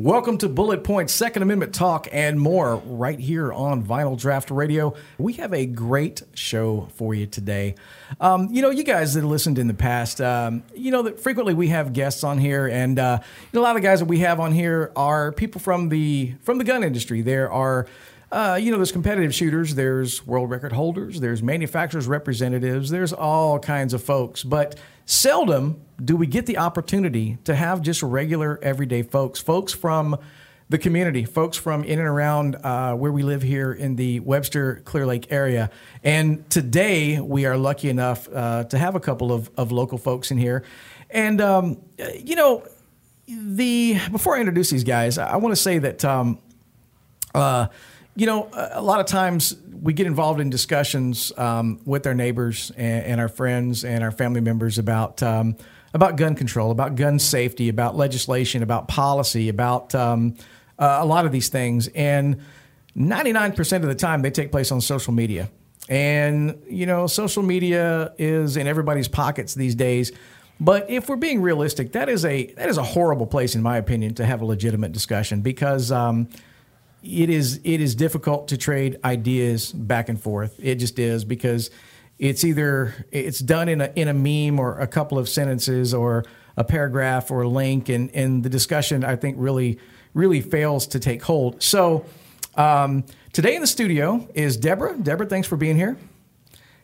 [0.00, 4.94] Welcome to Bullet Point Second Amendment Talk and more right here on Vinyl Draught Radio.
[5.18, 7.74] We have a great show for you today.
[8.20, 11.52] Um, you know, you guys that listened in the past, um, you know that frequently
[11.52, 14.06] we have guests on here, and uh, you know, a lot of the guys that
[14.06, 17.20] we have on here are people from the from the gun industry.
[17.20, 17.88] There are
[18.30, 23.58] uh, you know, there's competitive shooters, there's world record holders, there's manufacturers representatives, there's all
[23.58, 24.42] kinds of folks.
[24.42, 30.18] But seldom do we get the opportunity to have just regular, everyday folks, folks from
[30.68, 34.82] the community, folks from in and around uh, where we live here in the Webster
[34.84, 35.70] Clear Lake area.
[36.04, 40.30] And today we are lucky enough uh, to have a couple of, of local folks
[40.30, 40.64] in here.
[41.08, 41.80] And, um,
[42.22, 42.66] you know,
[43.26, 46.04] the before I introduce these guys, I, I want to say that.
[46.04, 46.38] Um,
[47.34, 47.68] uh,
[48.18, 52.72] you know, a lot of times we get involved in discussions um, with our neighbors
[52.76, 55.56] and, and, our friends and our family members about um,
[55.94, 60.34] about gun control, about gun safety, about legislation, about policy, about um,
[60.80, 61.86] uh, a lot of these things.
[61.94, 62.40] And
[62.96, 65.48] 99% of the time, they take place on social media.
[65.88, 70.10] And you know, social media is in everybody's pockets these days.
[70.58, 73.76] But if we're being realistic, that is a that is a horrible place, in my
[73.76, 76.28] opinion, to have a legitimate discussion because um,
[77.02, 80.58] it is it is difficult to trade ideas back and forth.
[80.62, 81.70] It just is because
[82.18, 86.24] it's either it's done in a in a meme or a couple of sentences or
[86.56, 89.78] a paragraph or a link, and and the discussion I think really
[90.14, 91.62] really fails to take hold.
[91.62, 92.04] So
[92.56, 94.96] um, today in the studio is Deborah.
[94.96, 95.96] Deborah, thanks for being here.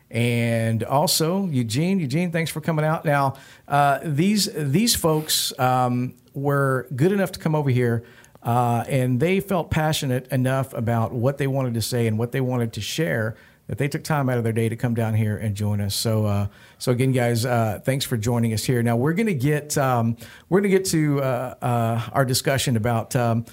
[0.09, 1.99] And also Eugene.
[1.99, 3.03] Eugene, thanks for coming out.
[3.03, 3.35] Now,
[3.67, 8.05] uh, these these folks um, were good enough to come over here
[8.45, 12.41] uh, and they felt passionate enough about what they wanted to say and what they
[12.41, 13.35] wanted to share
[13.67, 15.95] that they took time out of their day to come down here and join us.
[15.95, 18.83] So, uh, so again, guys, uh, thanks for joining us here.
[18.83, 20.17] Now we're going to get um,
[20.49, 23.15] we're going to get to uh, uh, our discussion about.
[23.15, 23.45] Um,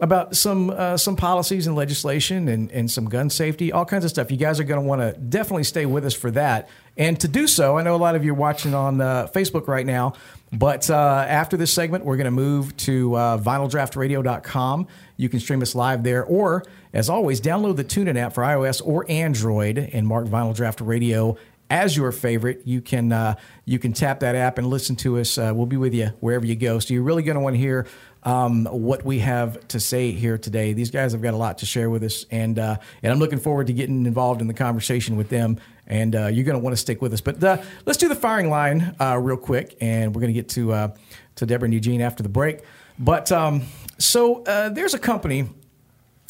[0.00, 4.10] about some uh, some policies and legislation and, and some gun safety, all kinds of
[4.10, 4.30] stuff.
[4.30, 6.68] You guys are going to want to definitely stay with us for that.
[6.96, 9.86] And to do so, I know a lot of you are watching on Facebook right
[9.86, 10.14] now.
[10.52, 14.88] But uh, after this segment, we're going to move to uh, vinyldraughtradio.com.
[15.16, 18.82] You can stream us live there, or as always, download the TuneIn app for iOS
[18.84, 21.36] or Android and mark Vinyl Draught Radio
[21.70, 22.62] as your favorite.
[22.64, 25.38] You can uh, you can tap that app and listen to us.
[25.38, 26.80] Uh, we'll be with you wherever you go.
[26.80, 27.86] So you're really going to want to hear
[28.22, 30.72] um, what we have to say here today.
[30.72, 33.38] These guys have got a lot to share with us, and uh, and I'm looking
[33.38, 35.58] forward to getting involved in the conversation with them
[35.90, 37.20] and uh, you're going to want to stick with us.
[37.20, 40.48] But uh, let's do the firing line uh, real quick, and we're going to get
[40.50, 40.94] to uh,
[41.34, 42.60] to Deborah and Eugene after the break.
[42.98, 43.62] But um,
[43.98, 45.50] so uh, there's a company,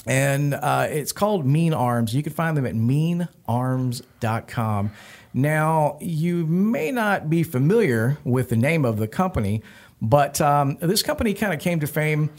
[0.07, 2.15] and it's called Mean Arms.
[2.15, 4.91] You can find them at meanarms.com.
[5.33, 9.63] Now, you may not be familiar with the name of the company,
[10.01, 12.31] but um, this company kind of came to fame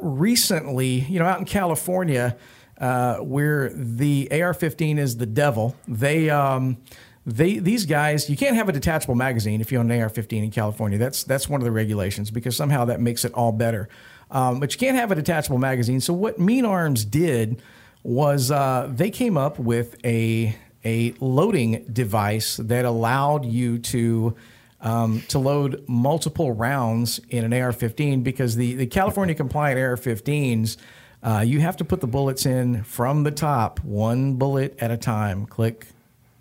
[0.00, 1.00] recently.
[1.00, 2.36] You know, out in California
[2.80, 5.76] uh, where the AR-15 is the devil.
[5.86, 6.78] They um,
[7.26, 10.50] they these guys you can't have a detachable magazine if you own an AR-15 in
[10.50, 10.98] California.
[10.98, 13.88] That's that's one of the regulations because somehow that makes it all better.
[14.30, 16.00] Um, but you can't have a detachable magazine.
[16.00, 17.60] So what Mean Arms did
[18.02, 24.34] was uh, they came up with a a loading device that allowed you to
[24.80, 30.76] um, to load multiple rounds in an AR-15 because the the California compliant AR-15s
[31.22, 34.96] uh, you have to put the bullets in from the top, one bullet at a
[34.96, 35.46] time.
[35.46, 35.86] Click,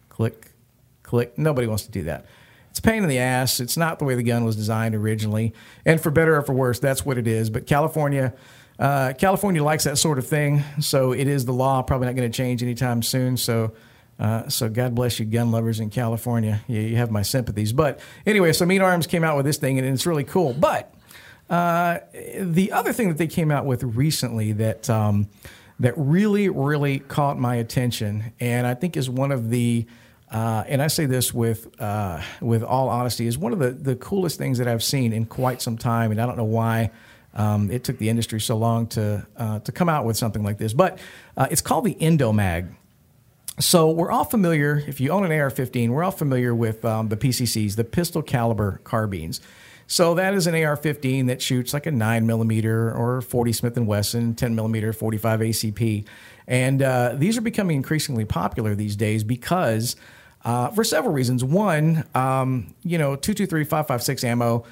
[0.08, 0.52] click,
[1.04, 1.38] click.
[1.38, 2.26] Nobody wants to do that.
[2.70, 3.60] It's a pain in the ass.
[3.60, 5.54] It's not the way the gun was designed originally.
[5.86, 7.50] And for better or for worse, that's what it is.
[7.50, 8.34] But California,
[8.78, 11.82] uh, California likes that sort of thing, so it is the law.
[11.82, 13.38] Probably not going to change anytime soon.
[13.38, 13.74] So.
[14.20, 16.62] Uh, so God bless you, gun lovers in California.
[16.68, 17.72] You, you have my sympathies.
[17.72, 20.54] But anyway, so Mean Arms came out with this thing, and it's really cool.
[20.54, 20.94] But
[21.50, 22.00] uh,
[22.40, 25.30] the other thing that they came out with recently that um,
[25.80, 29.86] that really, really caught my attention, and I think is one of the
[30.32, 33.96] uh, and I say this with uh, with all honesty, is one of the, the
[33.96, 36.92] coolest things that I've seen in quite some time, and I don't know why
[37.34, 40.58] um, it took the industry so long to uh, to come out with something like
[40.58, 41.00] this, but
[41.36, 42.76] uh, it's called the Endomag.
[43.60, 44.82] So we're all familiar.
[44.88, 48.80] If you own an AR-15, we're all familiar with um, the PCCs, the pistol caliber
[48.86, 49.42] carbines.
[49.86, 53.86] So that is an AR-15 that shoots like a nine millimeter or 40 Smith and
[53.86, 56.06] Wesson, 10 millimeter, 45 ACP,
[56.48, 59.96] and uh, these are becoming increasingly popular these days because
[60.46, 61.44] uh, for several reasons.
[61.44, 64.64] One, um, you know, 223 556 ammo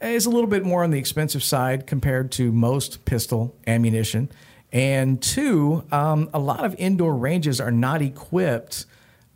[0.00, 4.30] is a little bit more on the expensive side compared to most pistol ammunition.
[4.72, 8.86] And two, um, a lot of indoor ranges are not equipped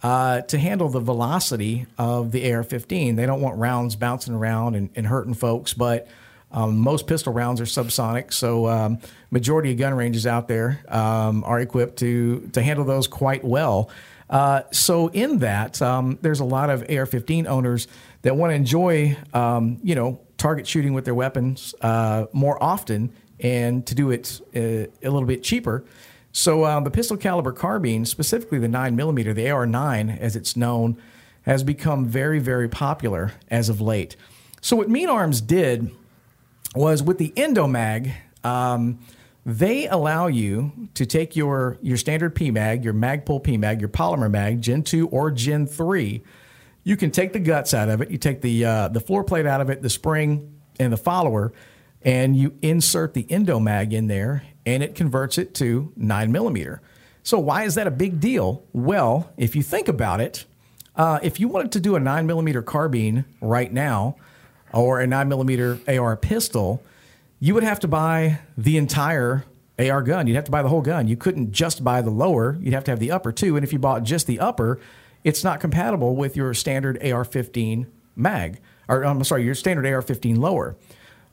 [0.03, 3.17] uh, to handle the velocity of the AR 15.
[3.17, 6.07] They don't want rounds bouncing around and, and hurting folks, but
[6.55, 8.99] Um, most pistol rounds are subsonic, so um,
[9.33, 13.91] majority of gun ranges out there um, are equipped to to handle those quite well.
[14.31, 17.89] Uh, so in that, um, there's a lot of AR-15 owners
[18.23, 23.11] that want to enjoy, um, you know, target shooting with their weapons uh, more often
[23.41, 24.61] and to do it uh,
[25.03, 25.85] a little bit cheaper.
[26.33, 31.01] So uh, the pistol caliber carbine, specifically the 9 millimeter, the AR9 as it's known,
[31.43, 34.17] has become very, very popular as of late.
[34.61, 35.91] So what Mean Arms did
[36.75, 38.99] was with the Endomag, um,
[39.47, 44.61] they allow you to take your, your standard PMAG, your Magpul PMAG, your polymer mag,
[44.63, 46.23] Gen 2 or Gen 3.
[46.83, 49.47] You can take the guts out of it, you take the, uh, the floor plate
[49.47, 51.53] out of it, the spring, and the follower,
[52.05, 56.81] and you insert the Endomag in there, and it converts it to 9 millimeter.
[57.23, 58.63] So, why is that a big deal?
[58.73, 60.45] Well, if you think about it,
[60.97, 64.17] uh, if you wanted to do a 9 millimeter carbine right now,
[64.73, 66.83] or a 9 millimeter AR pistol,
[67.41, 69.45] you would have to buy the entire
[69.79, 70.27] AR gun.
[70.27, 71.09] You'd have to buy the whole gun.
[71.09, 73.57] You couldn't just buy the lower, you'd have to have the upper too.
[73.57, 74.81] And if you bought just the upper,
[75.23, 77.87] it's not compatible with your standard AR 15
[78.17, 80.77] mag, or I'm sorry, your standard AR 15 lower.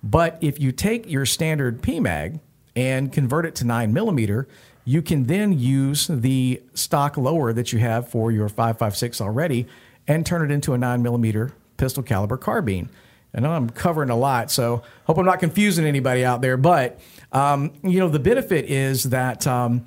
[0.04, 2.40] But if you take your standard PMAG
[2.76, 4.48] and convert it to 9 millimeter,
[4.84, 9.68] you can then use the stock lower that you have for your 5.56 already
[10.08, 12.90] and turn it into a 9 millimeter pistol caliber carbine.
[13.34, 16.58] Know I'm covering a lot, so hope I'm not confusing anybody out there.
[16.58, 17.00] But
[17.32, 19.86] um, you know, the benefit is that um,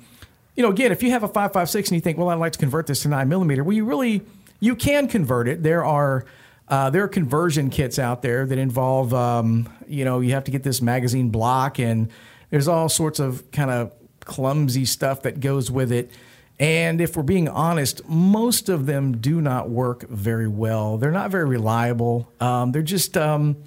[0.55, 2.59] you know, again, if you have a 5.56 and you think, well, I'd like to
[2.59, 4.23] convert this to 9 millimeter, well, you really
[4.59, 5.61] you can convert it.
[5.61, 6.25] There are
[6.67, 10.51] uh, there are conversion kits out there that involve, um, you know, you have to
[10.51, 12.09] get this magazine block, and
[12.49, 16.11] there's all sorts of kind of clumsy stuff that goes with it.
[16.59, 20.97] And if we're being honest, most of them do not work very well.
[20.97, 22.31] They're not very reliable.
[22.39, 23.57] Um, they're just um,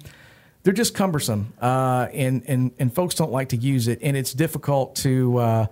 [0.63, 4.33] they're just cumbersome, uh, and and and folks don't like to use it, and it's
[4.33, 5.37] difficult to.
[5.37, 5.67] Uh,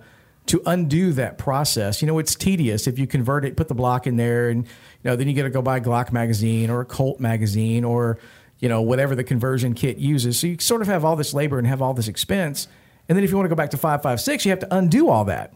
[0.46, 4.06] to undo that process, you know, it's tedious if you convert it, put the block
[4.06, 4.66] in there, and
[5.04, 8.18] know, then you got to go buy a Glock magazine or a Colt magazine or
[8.58, 10.38] you know whatever the conversion kit uses.
[10.38, 12.68] So you sort of have all this labor and have all this expense,
[13.08, 14.74] and then if you want to go back to five five six, you have to
[14.74, 15.52] undo all that.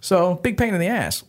[0.00, 1.24] So big pain in the ass.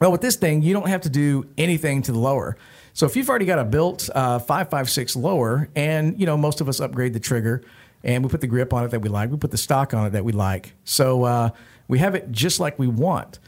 [0.00, 2.56] Well, with this thing, you don't have to do anything to the lower.
[2.92, 6.68] So if you've already got a built uh, 556 lower, and you know most of
[6.68, 7.62] us upgrade the trigger,
[8.02, 10.06] and we put the grip on it that we like, we put the stock on
[10.06, 10.72] it that we like.
[10.84, 11.50] So uh,
[11.88, 13.38] we have it just like we want.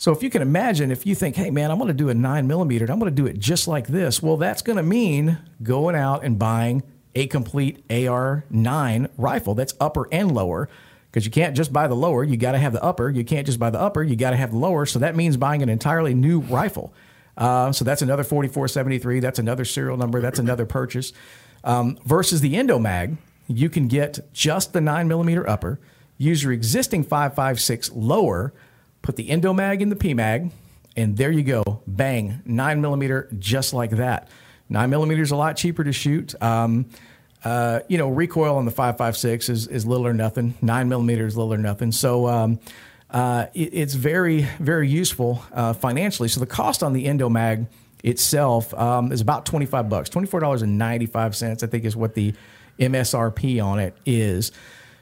[0.00, 2.14] So if you can imagine, if you think, hey man, I'm going to do a
[2.14, 4.82] nine millimeter, and I'm going to do it just like this, well, that's going to
[4.82, 6.82] mean going out and buying
[7.14, 10.70] a complete AR9 rifle that's upper and lower
[11.12, 12.24] because you can't just buy the lower.
[12.24, 13.10] You got to have the upper.
[13.10, 14.02] You can't just buy the upper.
[14.02, 14.86] You got to have the lower.
[14.86, 16.94] So that means buying an entirely new rifle.
[17.36, 19.20] Uh, so that's another 4473.
[19.20, 20.22] That's another serial number.
[20.22, 21.12] That's another purchase.
[21.62, 23.18] Um, versus the Endomag,
[23.48, 25.78] you can get just the 9 millimeter upper,
[26.16, 28.54] use your existing 5.56 lower,
[29.02, 30.50] put the Endomag in the PMag,
[30.96, 31.82] and there you go.
[31.86, 34.28] Bang, 9 millimeter, just like that.
[34.68, 36.40] 9 millimeter is a lot cheaper to shoot.
[36.42, 36.86] Um,
[37.44, 40.54] uh, you know, recoil on the 5.56 is, is little or nothing.
[40.60, 41.90] 9 millimeters, little or nothing.
[41.92, 42.60] So um,
[43.10, 46.28] uh, it, it's very, very useful uh, financially.
[46.28, 47.66] So the cost on the Endomag
[48.04, 52.34] itself um, is about 25 bucks, $24.95, I think is what the
[52.78, 54.52] MSRP on it is.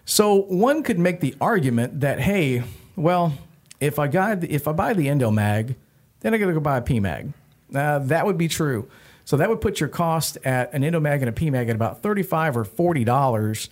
[0.05, 2.63] So one could make the argument that, hey,
[2.97, 3.35] well,
[3.81, 5.77] if I got if I buy the Endo Mag,
[6.21, 7.33] then I got to go buy a PMag.
[7.75, 8.89] Uh, that would be true.
[9.25, 12.03] So that would put your cost at an Endo Mag and a PMag at about
[12.03, 13.69] thirty-five or forty dollars,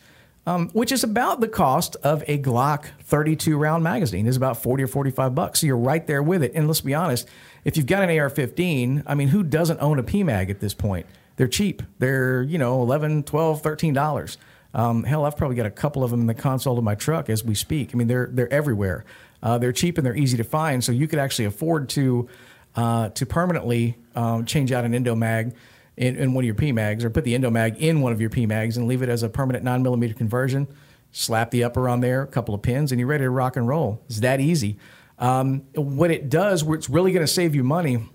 [0.46, 4.26] um, which is about the cost of a Glock 32 round magazine.
[4.26, 5.60] Is about forty or forty-five bucks.
[5.60, 6.52] So you're right there with it.
[6.54, 7.26] And let's be honest,
[7.64, 11.06] if you've got an AR-15, I mean, who doesn't own a PMag at this point?
[11.36, 11.82] They're cheap.
[11.98, 14.38] They're you know 11 12 13 dollars.
[14.74, 17.30] Um, hell, I've probably got a couple of them in the console of my truck
[17.30, 17.90] as we speak.
[17.94, 19.06] I mean, they're they're everywhere.
[19.42, 22.28] Uh, they're cheap and they're easy to find, so you could actually afford to
[22.74, 25.54] uh, to permanently um, change out an Endomag
[25.96, 28.76] in, in one of your PMags or put the Endomag in one of your PMags
[28.76, 30.68] and leave it as a permanent 9 millimeter conversion.
[31.10, 33.66] Slap the upper on there, a couple of pins, and you're ready to rock and
[33.66, 34.02] roll.
[34.06, 34.78] It's that easy.
[35.18, 38.06] Um, what it does, where it's really going to save you money,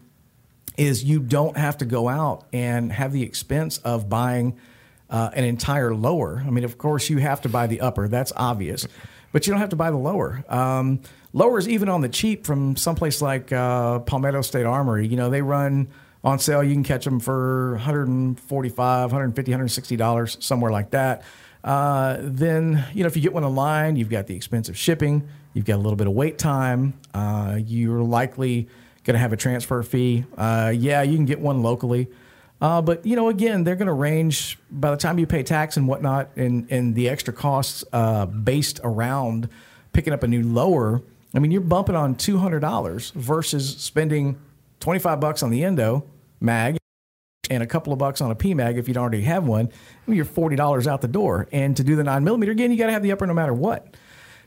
[0.77, 4.57] is you don't have to go out and have the expense of buying
[5.09, 6.43] uh, an entire lower.
[6.45, 8.87] I mean, of course, you have to buy the upper, that's obvious,
[9.31, 10.43] but you don't have to buy the lower.
[10.49, 11.01] Um,
[11.33, 15.07] lowers even on the cheap from someplace like uh, Palmetto State Armory.
[15.07, 15.87] You know, they run
[16.23, 16.63] on sale.
[16.63, 21.23] You can catch them for 145 150 160 dollars, somewhere like that.
[21.63, 25.27] Uh, then, you know, if you get one online, you've got the expense of shipping,
[25.53, 28.67] you've got a little bit of wait time, uh, you're likely
[29.03, 30.25] going to have a transfer fee.
[30.37, 32.07] Uh, yeah, you can get one locally.
[32.61, 35.77] Uh, but you know, again, they're going to range by the time you pay tax
[35.77, 39.49] and whatnot, and and the extra costs uh, based around
[39.93, 41.01] picking up a new lower.
[41.33, 44.39] I mean, you're bumping on two hundred dollars versus spending
[44.79, 46.05] twenty five bucks on the endo
[46.39, 46.77] mag
[47.49, 49.67] and a couple of bucks on a PMAG if you don't already have one.
[49.67, 51.47] I mean, you're forty dollars out the door.
[51.51, 53.53] And to do the nine millimeter again, you got to have the upper no matter
[53.53, 53.95] what.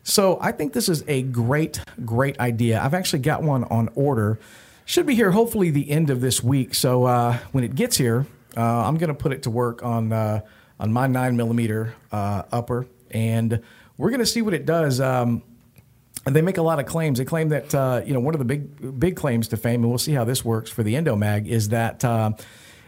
[0.05, 2.81] So I think this is a great, great idea.
[2.81, 4.39] I've actually got one on order.
[4.87, 6.75] Should be here hopefully the end of this week.
[6.75, 10.13] So uh, when it gets here, uh, I'm going to put it to work on
[10.13, 10.43] uh,
[10.79, 13.63] on my nine millimeter uh, upper, and
[13.97, 15.01] we're going to see what it does.
[15.01, 15.43] Um,
[16.27, 17.19] and they make a lot of claims.
[17.19, 19.89] They claim that uh, you know one of the big big claims to fame, and
[19.89, 22.33] we'll see how this works for the Endomag, is that uh,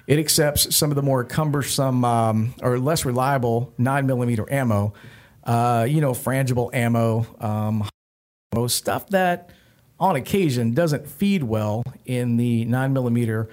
[0.06, 4.92] it accepts some of the more cumbersome um, or less reliable nine millimeter ammo.
[5.46, 7.88] you know, frangible ammo, um,
[8.68, 9.50] stuff that
[9.98, 13.48] on occasion doesn't feed well in the nine millimeter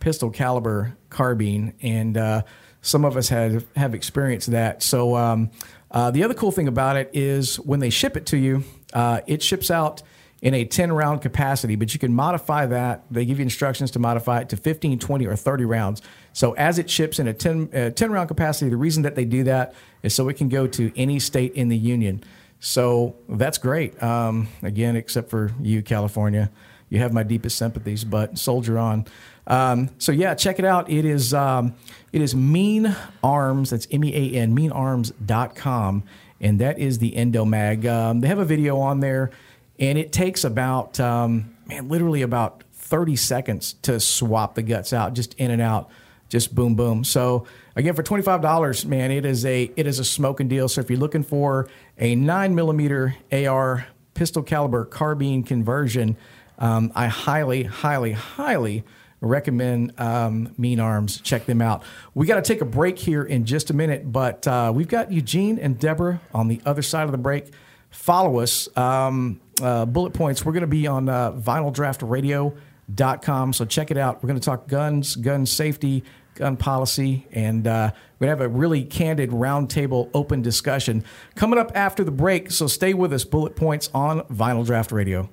[0.00, 2.42] pistol caliber carbine, and uh,
[2.82, 4.82] some of us have have experienced that.
[4.82, 5.50] So um,
[5.90, 9.20] uh, the other cool thing about it is when they ship it to you, uh,
[9.26, 10.02] it ships out
[10.40, 13.02] in a 10 round capacity, but you can modify that.
[13.10, 16.02] They give you instructions to modify it to 15, 20, or 30 rounds.
[16.32, 19.24] So as it ships in a 10, uh, 10 round capacity, the reason that they
[19.24, 22.22] do that is so it can go to any state in the union.
[22.60, 24.00] So that's great.
[24.02, 26.50] Um, again, except for you, California,
[26.88, 29.06] you have my deepest sympathies, but soldier on.
[29.46, 30.90] Um, so yeah, check it out.
[30.90, 31.74] It is um,
[32.12, 33.70] it is Mean Arms.
[33.70, 36.02] That's M E A N meanarms.com,
[36.40, 37.86] and that is the Endomag.
[37.86, 39.30] Um, they have a video on there,
[39.78, 45.14] and it takes about um, man, literally about thirty seconds to swap the guts out,
[45.14, 45.90] just in and out
[46.28, 47.04] just boom boom.
[47.04, 47.46] So
[47.78, 50.68] again, for twenty five dollars, man, it is a it is a smoking deal.
[50.68, 56.16] So if you're looking for a nine millimeter AR pistol caliber carbine conversion,
[56.58, 58.84] um, I highly, highly, highly
[59.20, 61.20] recommend um, Mean Arms.
[61.20, 61.84] Check them out.
[62.14, 65.10] We got to take a break here in just a minute, but uh, we've got
[65.12, 67.46] Eugene and Deborah on the other side of the break.
[67.90, 68.68] Follow us.
[68.76, 70.44] Um, uh, bullet points.
[70.44, 72.54] We're going to be on uh, Vinyl Draught Radio
[73.22, 73.52] com.
[73.52, 74.22] So check it out.
[74.22, 76.04] We're going to talk guns, gun safety,
[76.38, 81.04] gun policy, and uh, we're going to have a really candid roundtable open discussion
[81.34, 82.50] coming up after the break.
[82.50, 83.24] So stay with us.
[83.24, 85.28] Bullet points on Vinyl Draught Radio.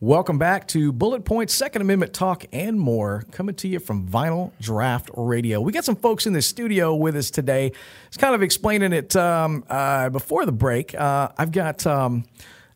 [0.00, 4.52] Welcome back to Bullet Point, Second Amendment Talk, and more, coming to you from Vinyl
[4.60, 5.58] Draught Radio.
[5.58, 7.72] We got some folks in the studio with us today.
[8.08, 10.94] It's kind of explaining it um, uh, before the break.
[10.94, 11.86] Uh, I've got.
[11.86, 12.24] Um,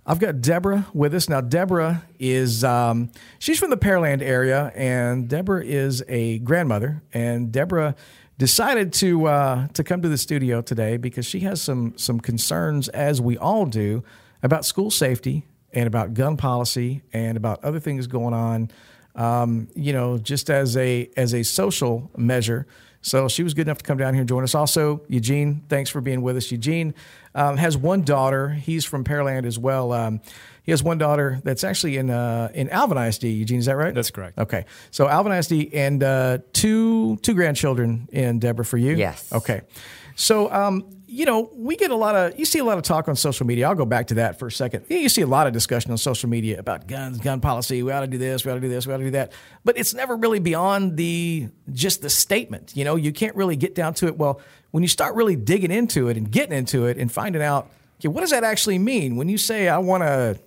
[0.06, 1.42] I've got Deborah with us now.
[1.42, 7.02] Deborah is um, she's from the Pearland area, and Deborah is a grandmother.
[7.12, 7.94] And Deborah
[8.38, 12.88] decided to uh, to come to the studio today because she has some some concerns,
[12.88, 14.02] as we all do,
[14.42, 18.70] about school safety and about gun policy and about other things going on.
[19.14, 22.66] Um, you know, just as a as a social measure.
[23.02, 24.54] So she was good enough to come down here and join us.
[24.54, 26.52] Also, Eugene, thanks for being with us.
[26.52, 26.94] Eugene
[27.34, 28.50] um, has one daughter.
[28.50, 29.92] He's from Pearland as well.
[29.92, 30.20] Um,
[30.62, 33.24] he has one daughter that's actually in uh, in Alvin ISD.
[33.24, 33.94] Eugene, is that right?
[33.94, 34.38] That's correct.
[34.38, 38.94] Okay, so Alvin ISD and uh, two two grandchildren in Deborah for you.
[38.94, 39.32] Yes.
[39.32, 39.62] Okay,
[40.14, 43.08] so um, you know, we get a lot of, you see a lot of talk
[43.08, 43.68] on social media.
[43.68, 44.84] I'll go back to that for a second.
[44.88, 47.82] You see a lot of discussion on social media about guns, gun policy.
[47.82, 49.32] We ought to do this, we ought to do this, we ought to do that.
[49.64, 52.76] But it's never really beyond the, just the statement.
[52.76, 54.18] You know, you can't really get down to it.
[54.18, 54.40] Well,
[54.70, 58.06] when you start really digging into it and getting into it and finding out, okay,
[58.06, 59.16] what does that actually mean?
[59.16, 60.38] When you say, I want to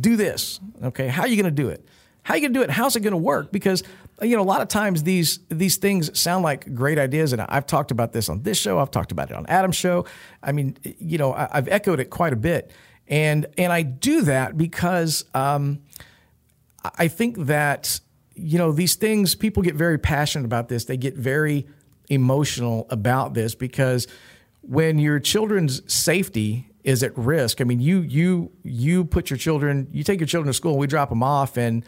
[0.00, 1.84] do this, okay, how are you going to do it?
[2.22, 2.70] How are you going to do it?
[2.70, 3.50] How's it going to work?
[3.50, 3.82] Because
[4.22, 7.66] you know, a lot of times these these things sound like great ideas, and I've
[7.66, 8.78] talked about this on this show.
[8.78, 10.06] I've talked about it on Adam's show.
[10.42, 12.70] I mean, you know, I, have echoed it quite a bit,
[13.08, 15.80] and and I do that because um,
[16.96, 18.00] I think that
[18.34, 19.34] you know these things.
[19.34, 20.84] People get very passionate about this.
[20.84, 21.66] They get very
[22.08, 24.06] emotional about this because
[24.60, 27.60] when your children's safety is at risk.
[27.60, 30.86] I mean, you you you put your children, you take your children to school, we
[30.86, 31.84] drop them off, and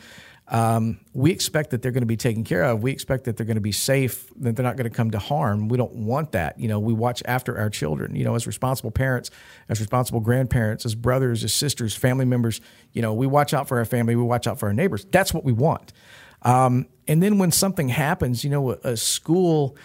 [0.48, 2.82] um, we expect that they're going to be taken care of.
[2.82, 5.18] We expect that they're going to be safe, that they're not going to come to
[5.18, 5.68] harm.
[5.68, 6.60] We don't want that.
[6.60, 9.30] You know, we watch after our children, you know, as responsible parents,
[9.70, 12.60] as responsible grandparents, as brothers, as sisters, family members.
[12.92, 15.06] You know, we watch out for our family, we watch out for our neighbors.
[15.10, 15.94] That's what we want.
[16.42, 19.78] Um, and then when something happens, you know, a, a school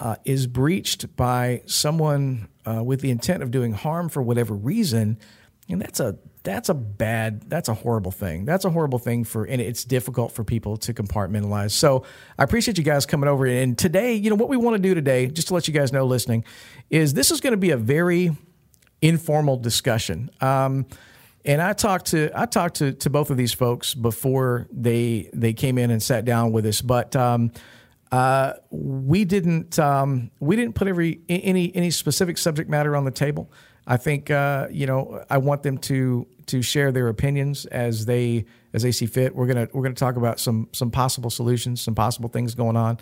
[0.00, 5.18] uh, is breached by someone uh, with the intent of doing harm for whatever reason,
[5.68, 8.44] and that's a that's a bad that's a horrible thing.
[8.44, 11.72] That's a horrible thing for and it's difficult for people to compartmentalize.
[11.72, 12.04] So
[12.38, 13.46] i appreciate you guys coming over.
[13.46, 15.92] And today you know what we want to do today just to let you guys
[15.92, 16.44] know listening
[16.88, 18.36] is this is going to be a very
[19.02, 20.30] informal discussion.
[20.40, 20.86] Um,
[21.42, 25.52] and i talked to i talked to, to both of these folks before they they
[25.52, 26.80] came in and sat down with us.
[26.80, 27.52] But um,
[28.12, 33.10] uh, we didn't um, we didn't put every any any specific subject matter on the
[33.10, 33.52] table
[33.90, 38.46] I think uh, you know I want them to to share their opinions as they
[38.72, 39.34] as they see fit.
[39.34, 42.98] We're gonna we're gonna talk about some some possible solutions, some possible things going on.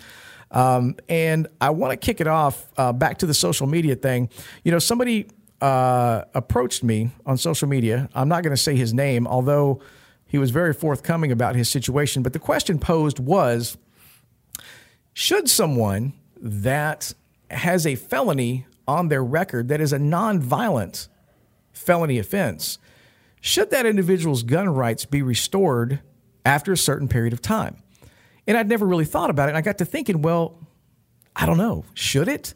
[0.51, 4.29] Um, and I want to kick it off uh, back to the social media thing.
[4.63, 5.27] You know, somebody
[5.61, 8.09] uh, approached me on social media.
[8.15, 9.81] I'm not going to say his name, although
[10.25, 12.23] he was very forthcoming about his situation.
[12.23, 13.77] But the question posed was
[15.13, 17.13] Should someone that
[17.51, 21.07] has a felony on their record that is a nonviolent
[21.71, 22.79] felony offense,
[23.39, 26.01] should that individual's gun rights be restored
[26.43, 27.77] after a certain period of time?
[28.47, 29.51] And I'd never really thought about it.
[29.51, 30.57] And I got to thinking, well,
[31.35, 32.53] I don't know, should it?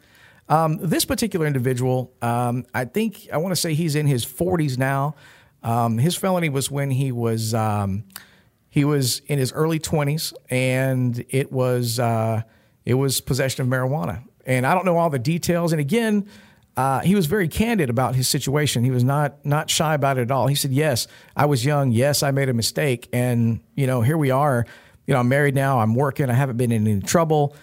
[0.50, 4.78] Um, this particular individual, um, I think, I want to say he's in his 40s
[4.78, 5.15] now.
[5.62, 8.04] Um, his felony was when he was um,
[8.69, 12.41] he was in his early 20s, and it was uh,
[12.84, 14.24] it was possession of marijuana.
[14.45, 15.71] And I don't know all the details.
[15.71, 16.27] And again,
[16.75, 18.84] uh, he was very candid about his situation.
[18.84, 20.47] He was not not shy about it at all.
[20.47, 21.91] He said, "Yes, I was young.
[21.91, 24.65] Yes, I made a mistake, and you know, here we are.
[25.06, 25.79] You know, I'm married now.
[25.79, 26.29] I'm working.
[26.29, 27.56] I haven't been in any trouble,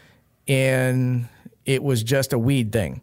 [0.47, 1.29] and
[1.65, 3.01] it was just a weed thing."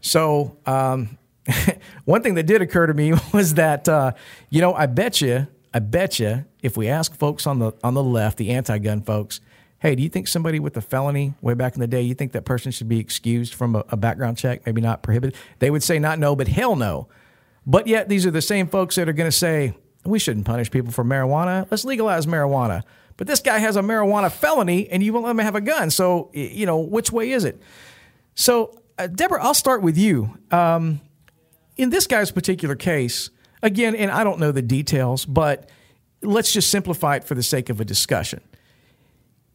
[0.00, 1.18] So, um,
[2.04, 4.12] one thing that did occur to me was that uh,
[4.50, 7.94] you know, I bet you, I bet you, if we ask folks on the on
[7.94, 9.40] the left, the anti-gun folks,
[9.84, 12.32] hey, do you think somebody with a felony way back in the day, you think
[12.32, 15.36] that person should be excused from a, a background check, maybe not prohibited?
[15.58, 17.06] They would say not no, but hell no.
[17.66, 19.74] But yet these are the same folks that are going to say,
[20.06, 21.66] we shouldn't punish people for marijuana.
[21.70, 22.82] Let's legalize marijuana.
[23.18, 25.90] But this guy has a marijuana felony and you won't let him have a gun.
[25.90, 27.60] So, you know, which way is it?
[28.34, 30.38] So, uh, Deborah, I'll start with you.
[30.50, 31.02] Um,
[31.76, 33.28] in this guy's particular case,
[33.62, 35.68] again, and I don't know the details, but
[36.22, 38.40] let's just simplify it for the sake of a discussion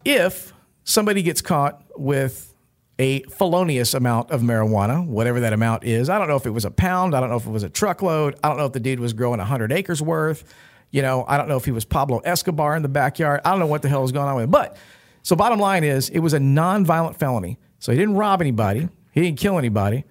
[0.05, 2.53] if somebody gets caught with
[2.99, 6.09] a felonious amount of marijuana, whatever that amount is.
[6.09, 7.15] I don't know if it was a pound.
[7.15, 8.37] I don't know if it was a truckload.
[8.43, 10.43] I don't know if the dude was growing 100 acres worth.
[10.91, 13.39] You know, I don't know if he was Pablo Escobar in the backyard.
[13.45, 14.51] I don't know what the hell was going on with him.
[14.51, 14.75] But
[15.21, 17.57] so, bottom line is, it was a non-violent felony.
[17.79, 18.89] So he didn't rob anybody.
[19.11, 20.03] He didn't kill anybody.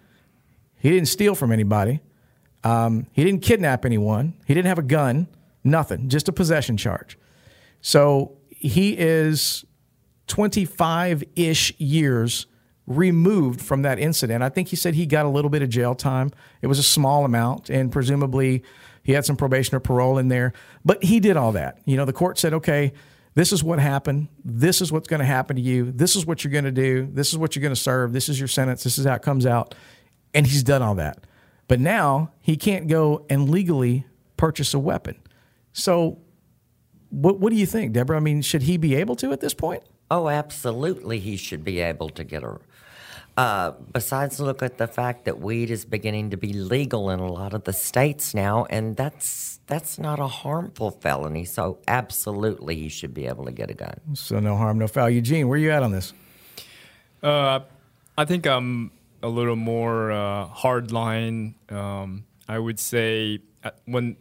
[0.79, 2.01] He didn't steal from anybody.
[2.65, 4.35] Um, he didn't kidnap anyone.
[4.47, 5.29] He didn't have a gun.
[5.63, 6.09] Nothing.
[6.09, 7.19] Just a possession charge.
[7.81, 9.65] So he is
[10.29, 12.47] 25 ish years
[12.87, 14.43] removed from that incident.
[14.43, 16.31] I think he said he got a little bit of jail time.
[16.63, 18.63] It was a small amount, and presumably
[19.03, 20.53] he had some probation or parole in there.
[20.85, 21.79] But he did all that.
[21.85, 22.93] You know, the court said, okay,
[23.35, 24.29] this is what happened.
[24.45, 25.93] This is what's going to happen to you.
[25.93, 27.09] This is what you're going to do.
[27.13, 28.13] This is what you're going to serve.
[28.13, 28.85] This is your sentence.
[28.85, 29.75] This is how it comes out.
[30.35, 31.25] And he's done all that.
[31.69, 35.17] But now he can't go and legally purchase a weapon.
[35.73, 36.19] So,
[37.11, 38.17] what, what do you think, Deborah?
[38.17, 39.83] I mean, should he be able to at this point?
[40.11, 42.59] Oh, absolutely, he should be able to get a.
[43.37, 47.31] Uh, besides, look at the fact that weed is beginning to be legal in a
[47.31, 51.45] lot of the states now, and that's that's not a harmful felony.
[51.45, 54.01] So, absolutely, he should be able to get a gun.
[54.15, 55.11] So, no harm, no foul.
[55.11, 56.13] Eugene, where are you at on this?
[57.23, 57.61] Uh,
[58.17, 58.91] I think I'm
[59.23, 61.55] a little more uh, hard line.
[61.69, 64.17] Um, I would say uh, when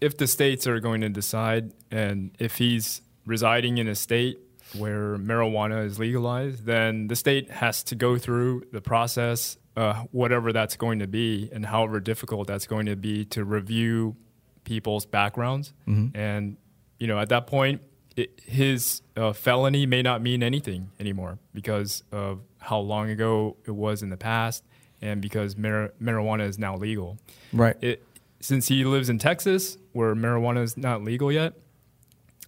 [0.00, 4.40] if the states are going to decide, and if he's residing in a state
[4.78, 10.52] where marijuana is legalized, then the state has to go through the process, uh, whatever
[10.52, 14.16] that's going to be, and however difficult that's going to be to review
[14.64, 15.72] people's backgrounds.
[15.86, 16.16] Mm-hmm.
[16.16, 16.56] And
[16.98, 17.82] you know, at that point,
[18.16, 23.70] it, his uh, felony may not mean anything anymore because of how long ago it
[23.72, 24.64] was in the past,
[25.02, 27.18] and because mar- marijuana is now legal.
[27.52, 27.76] Right.
[27.82, 28.02] It,
[28.40, 31.54] since he lives in Texas, where marijuana is not legal yet,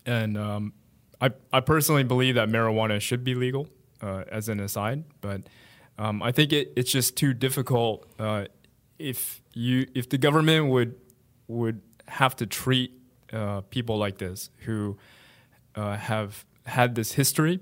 [0.07, 0.73] and um,
[1.21, 3.69] I, I personally believe that marijuana should be legal,
[4.01, 5.43] uh, as an aside, but
[5.99, 8.07] um, I think it, it's just too difficult.
[8.19, 8.45] Uh,
[8.99, 10.95] if you if the government would
[11.49, 12.93] would have to treat
[13.33, 14.97] uh, people like this who
[15.75, 17.61] uh, have had this history,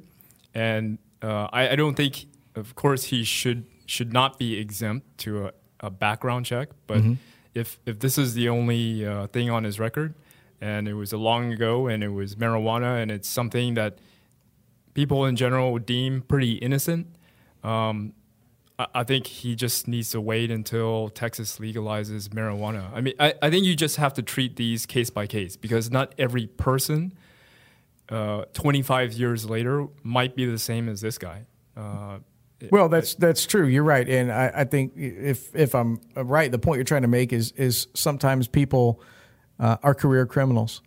[0.54, 5.46] and uh, I, I, don't think, of course, he should should not be exempt to
[5.46, 6.98] a, a background check, but.
[6.98, 7.14] Mm-hmm
[7.56, 10.14] if if this is the only uh, thing on his record,
[10.60, 13.98] and it was a long ago, and it was marijuana, and it's something that
[14.94, 17.06] people in general would deem pretty innocent.
[17.62, 18.14] Um,
[18.78, 22.90] I, I think he just needs to wait until Texas legalizes marijuana.
[22.94, 25.90] I mean, I, I think you just have to treat these case by case because
[25.90, 27.12] not every person,
[28.08, 31.46] uh, 25 years later, might be the same as this guy.
[31.76, 32.18] Uh,
[32.70, 33.66] well, that's that's true.
[33.66, 37.08] You're right, and I, I, think if if I'm right, the point you're trying to
[37.08, 39.02] make is is sometimes people
[39.58, 40.82] uh, are career criminals,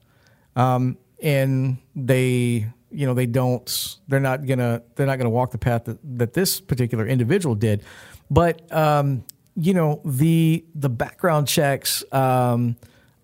[0.55, 5.57] um, and they you know they don't they're not gonna they're not gonna walk the
[5.57, 7.83] path that, that this particular individual did,
[8.29, 9.23] but um,
[9.55, 12.03] you know the the background checks.
[12.11, 12.75] Um,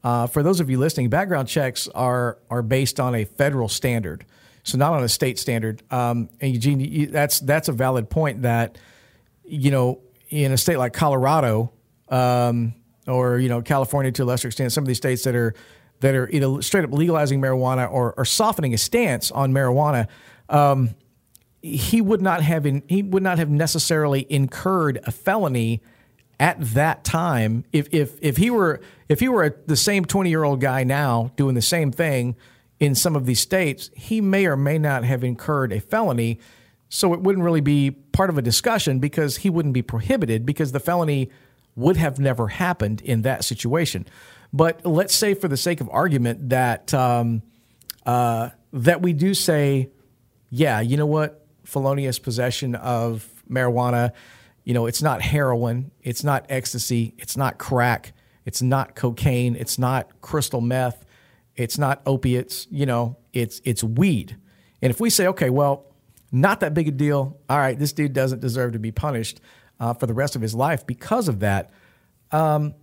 [0.04, 4.26] uh, for those of you listening, background checks are are based on a federal standard
[4.66, 5.84] so not on a state standard.
[5.92, 8.42] Um, and Eugene, that's that's a valid point.
[8.42, 8.78] That
[9.46, 11.72] you know, in a state like Colorado
[12.10, 12.74] um,
[13.08, 15.54] or you know California to a lesser extent, some of these states that are
[16.02, 20.08] that are either straight up legalizing marijuana or, or softening a stance on marijuana.
[20.50, 20.96] Um,
[21.62, 25.82] he would not have in, he would not have necessarily incurred a felony
[26.40, 30.30] at that time if if if he were if he were a, the same 20
[30.30, 32.36] year old guy now doing the same thing
[32.80, 36.40] in some of these states, he may or may not have incurred a felony.
[36.90, 40.72] So it wouldn't really be part of a discussion because he wouldn't be prohibited because
[40.72, 41.30] the felony
[41.76, 44.06] would have never happened in that situation.
[44.54, 47.42] But let's say, for the sake of argument, that um,
[48.06, 49.90] uh, that we do say,
[50.50, 54.12] yeah, you know what, felonious possession of marijuana,
[54.64, 58.14] you know, it's not heroin, it's not ecstasy, it's not crack,
[58.46, 61.06] it's not cocaine, it's not crystal meth
[61.56, 64.38] it's not opiates, you know, it's it's weed.
[64.82, 65.86] And if we say, okay, well,
[66.32, 67.40] not that big a deal.
[67.50, 69.40] All right, this dude doesn't deserve to be punished
[69.80, 71.72] uh, for the rest of his life because of that.
[72.32, 72.74] Um,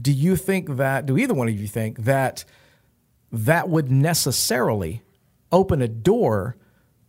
[0.00, 1.06] do you think that?
[1.06, 2.44] Do either one of you think that
[3.32, 5.02] that would necessarily
[5.50, 6.56] open a door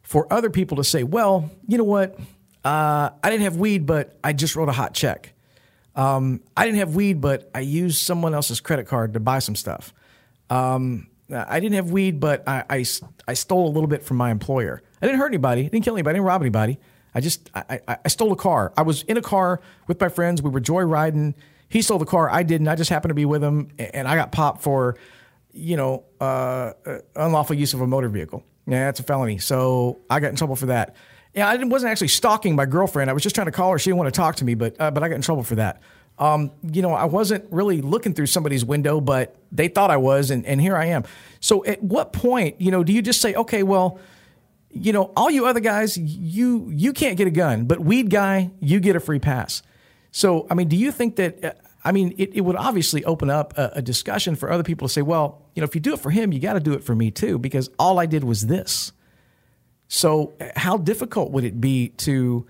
[0.02, 2.18] for other people to say, well, you know what?
[2.64, 5.34] Uh, I didn't have weed, but I just wrote a hot check.
[5.96, 9.56] Um, I didn't have weed, but I used someone else's credit card to buy some
[9.56, 9.94] stuff.
[10.50, 12.86] Um, I didn't have weed, but I, I,
[13.28, 14.82] I, stole a little bit from my employer.
[15.02, 16.80] I didn't hurt anybody, I didn't kill anybody, I didn't rob anybody.
[17.16, 18.74] I just I, I, I stole a car.
[18.78, 20.42] I was in a car with my friends.
[20.42, 21.34] We were joyriding.
[21.70, 22.30] He stole the car.
[22.30, 22.68] I didn't.
[22.68, 24.98] I just happened to be with him, and I got popped for,
[25.52, 28.44] you know, uh, uh, unlawful use of a motor vehicle.
[28.68, 29.40] Yeah, that's a felony.
[29.40, 30.96] So I got in trouble for that.
[31.34, 33.10] Yeah, I wasn't actually stalking my girlfriend.
[33.10, 33.80] I was just trying to call her.
[33.80, 35.56] She didn't want to talk to me, but uh, but I got in trouble for
[35.56, 35.82] that
[36.20, 40.30] um, you know, I wasn't really looking through somebody's window, but they thought I was,
[40.30, 41.04] and, and here I am.
[41.40, 44.00] So at what point, you know, do you just say, okay, well,
[44.74, 48.52] you know, all you other guys, you you can't get a gun, but weed guy,
[48.60, 49.62] you get a free pass.
[50.12, 51.60] So, I mean, do you think that?
[51.86, 54.94] I mean, it, it would obviously open up a, a discussion for other people to
[54.94, 56.84] say, well, you know, if you do it for him, you got to do it
[56.84, 58.94] for me too, because all I did was this.
[59.90, 62.46] So, how difficult would it be to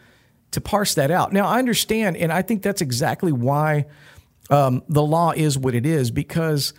[0.51, 1.33] to parse that out?
[1.33, 3.85] Now, I understand, and I think that's exactly why
[4.49, 6.73] um, the law is what it is, because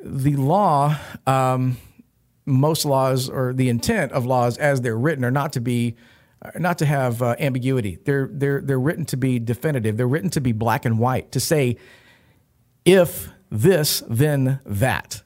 [0.00, 1.76] the law, um,
[2.48, 5.96] most laws, or the intent of laws as they're written, are not to be
[6.56, 7.98] not to have uh, ambiguity.
[8.04, 9.96] They're they're they're written to be definitive.
[9.96, 11.32] They're written to be black and white.
[11.32, 11.76] To say,
[12.84, 15.22] if this, then that.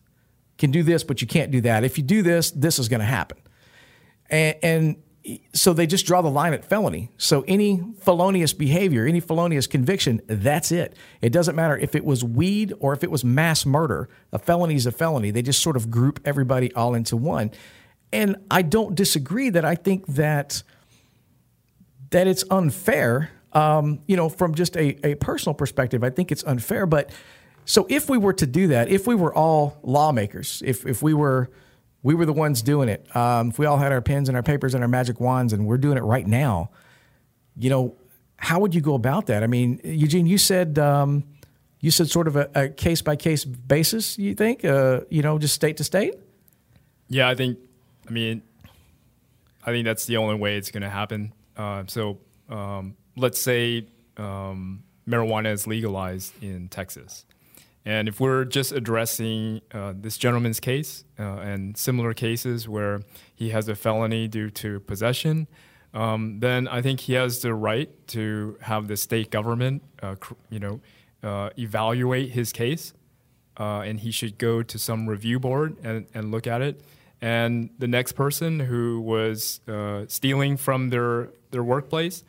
[0.59, 1.83] Can do this, but you can't do that.
[1.85, 3.39] If you do this, this is going to happen.
[4.31, 4.97] And, and
[5.53, 7.11] so they just draw the line at felony.
[7.17, 10.97] So any felonious behavior, any felonious conviction, that's it.
[11.21, 14.09] It doesn't matter if it was weed or if it was mass murder.
[14.33, 15.31] A felony is a felony.
[15.31, 17.53] They just sort of group everybody all into one.
[18.13, 20.63] And I don't disagree that I think that
[22.11, 23.31] that it's unfair.
[23.53, 26.85] Um, you know, from just a, a personal perspective, I think it's unfair.
[26.85, 27.11] But
[27.65, 31.15] so if we were to do that, if we were all lawmakers, if if we
[31.15, 31.51] were
[32.03, 34.43] we were the ones doing it, um, if we all had our pens and our
[34.43, 36.71] papers and our magic wands, and we're doing it right now,
[37.57, 37.95] you know,
[38.37, 39.45] how would you go about that?
[39.45, 41.25] I mean, Eugene, you said um,
[41.81, 44.19] you said sort of a case by case basis.
[44.19, 46.15] You think, uh, you know, just state to state?
[47.09, 47.59] Yeah, I think.
[48.09, 48.43] I mean,
[49.65, 51.33] I think that's the only way it's going to happen.
[51.57, 53.87] Uh, so um, let's say
[54.17, 57.25] um, marijuana is legalized in Texas.
[57.85, 63.01] And if we're just addressing uh, this gentleman's case uh, and similar cases where
[63.35, 65.49] he has a felony due to possession,
[65.93, 70.15] um, then I think he has the right to have the state government, uh,
[70.49, 70.81] you know,
[71.23, 72.95] uh, evaluate his case,
[73.59, 76.83] uh, and he should go to some review board and, and look at it.
[77.21, 82.25] And the next person who was uh, stealing from their their workplace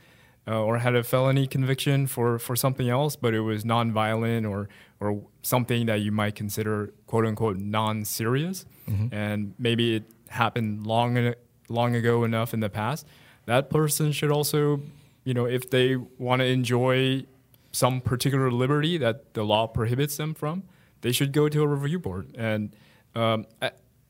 [0.45, 4.67] or had a felony conviction for, for something else, but it was nonviolent or
[5.03, 9.13] or something that you might consider quote unquote non-serious, mm-hmm.
[9.13, 11.33] and maybe it happened long
[11.69, 13.05] long ago enough in the past.
[13.45, 14.81] That person should also,
[15.23, 17.25] you know, if they want to enjoy
[17.71, 20.63] some particular liberty that the law prohibits them from,
[21.01, 22.75] they should go to a review board, and
[23.15, 23.45] um,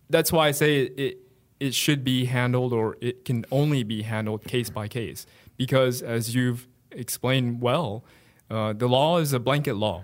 [0.10, 1.18] that's why I say it, it
[1.60, 5.26] it should be handled or it can only be handled case by case
[5.56, 8.04] because as you've explained well
[8.50, 10.04] uh, the law is a blanket law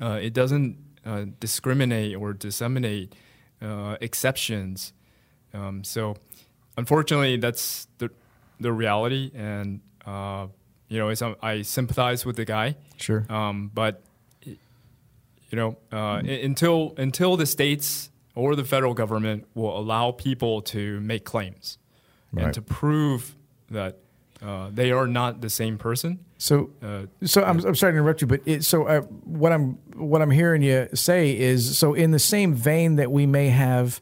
[0.00, 3.14] uh, it doesn't uh, discriminate or disseminate
[3.62, 4.92] uh, exceptions
[5.54, 6.16] um, so
[6.76, 8.10] unfortunately that's the,
[8.60, 10.46] the reality and uh,
[10.88, 14.02] you know I sympathize with the guy sure um, but
[14.44, 14.56] you
[15.52, 16.28] know mm-hmm.
[16.28, 21.76] until until the states or the federal government will allow people to make claims
[22.32, 22.44] right.
[22.44, 23.34] and to prove
[23.70, 23.98] that
[24.42, 26.24] uh, they are not the same person.
[26.38, 29.72] So, uh, so I'm, I'm sorry to interrupt you, but it, so uh, what I'm
[29.94, 34.00] what I'm hearing you say is so in the same vein that we may have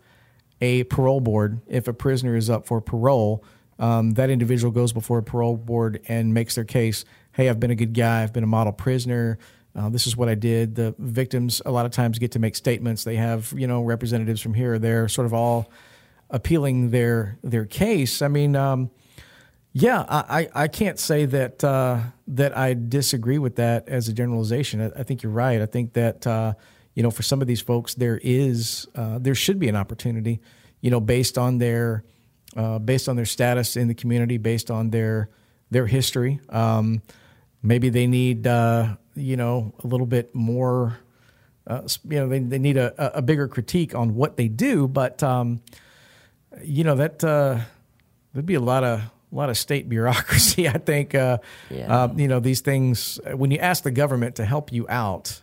[0.60, 3.42] a parole board if a prisoner is up for parole,
[3.78, 7.04] um, that individual goes before a parole board and makes their case.
[7.32, 8.22] Hey, I've been a good guy.
[8.22, 9.38] I've been a model prisoner
[9.76, 10.74] uh, this is what I did.
[10.74, 13.04] The victims a lot of times get to make statements.
[13.04, 15.70] They have you know representatives from here or there, sort of all
[16.30, 18.22] appealing their their case.
[18.22, 18.90] I mean, um,
[19.78, 24.80] yeah, I, I can't say that uh, that I disagree with that as a generalization.
[24.80, 25.60] I, I think you're right.
[25.60, 26.54] I think that uh,
[26.94, 30.40] you know for some of these folks there is uh, there should be an opportunity,
[30.80, 32.04] you know, based on their
[32.56, 35.28] uh, based on their status in the community, based on their
[35.70, 36.40] their history.
[36.48, 37.02] Um,
[37.62, 40.98] maybe they need uh, you know, a little bit more,
[41.66, 44.88] uh, you know, they, they need a, a bigger critique on what they do.
[44.88, 45.60] But, um,
[46.62, 50.68] you know, that there'd be a lot of, a lot of state bureaucracy.
[50.68, 51.38] I think, uh,
[51.70, 52.04] yeah.
[52.04, 55.40] uh, you know, these things, when you ask the government to help you out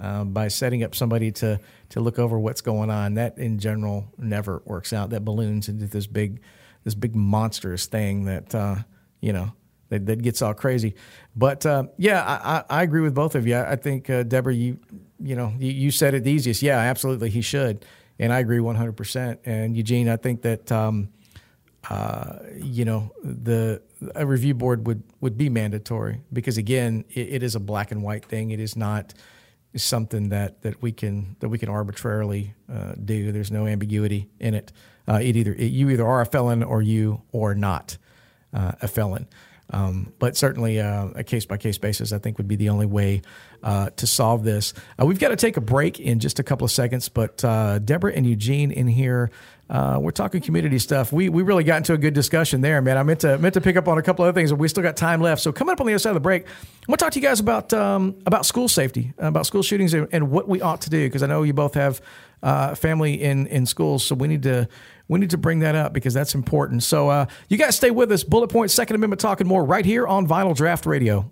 [0.00, 4.12] uh, by setting up somebody to, to look over what's going on, that in general
[4.18, 5.10] never works out.
[5.10, 6.40] That balloons into this big,
[6.84, 8.76] this big monstrous thing that, uh,
[9.20, 9.52] you know,
[9.88, 10.94] that, that gets all crazy.
[11.34, 13.56] But uh, yeah, I, I, agree with both of you.
[13.56, 14.78] I think uh, Deborah, you
[15.20, 16.62] you know you, you, said it the easiest.
[16.62, 17.84] Yeah, absolutely, he should,
[18.18, 18.92] and I agree 100.
[18.92, 21.10] percent And Eugene, I think that um,
[21.90, 23.82] uh, you know the
[24.14, 28.02] a review board would would be mandatory because again, it, it is a black and
[28.02, 28.50] white thing.
[28.50, 29.14] It is not
[29.76, 33.32] something that that we can that we can arbitrarily uh, do.
[33.32, 34.72] There's no ambiguity in it.
[35.08, 37.98] Uh, it either it, you either are a felon or you or not
[38.52, 39.26] uh, a felon.
[39.70, 42.86] Um, but certainly, uh, a case by case basis, I think, would be the only
[42.86, 43.22] way
[43.62, 44.74] uh, to solve this.
[45.00, 47.78] Uh, we've got to take a break in just a couple of seconds, but uh,
[47.80, 49.30] Deborah and Eugene in here
[49.68, 51.12] Uh, we're talking community stuff.
[51.12, 52.96] We we really got into a good discussion there, man.
[52.96, 54.68] I meant to meant to pick up on a couple of other things, but we
[54.68, 55.42] still got time left.
[55.42, 57.26] So coming up on the other side of the break, I'm gonna talk to you
[57.26, 60.90] guys about um, about school safety, about school shootings, and, and what we ought to
[60.90, 62.00] do because I know you both have
[62.42, 64.68] uh, family in in schools, so we need to
[65.08, 66.82] we need to bring that up because that's important.
[66.82, 68.24] So uh, you guys stay with us.
[68.24, 71.30] Bullet Point Second Amendment talking more right here on Vinyl Draught Radio.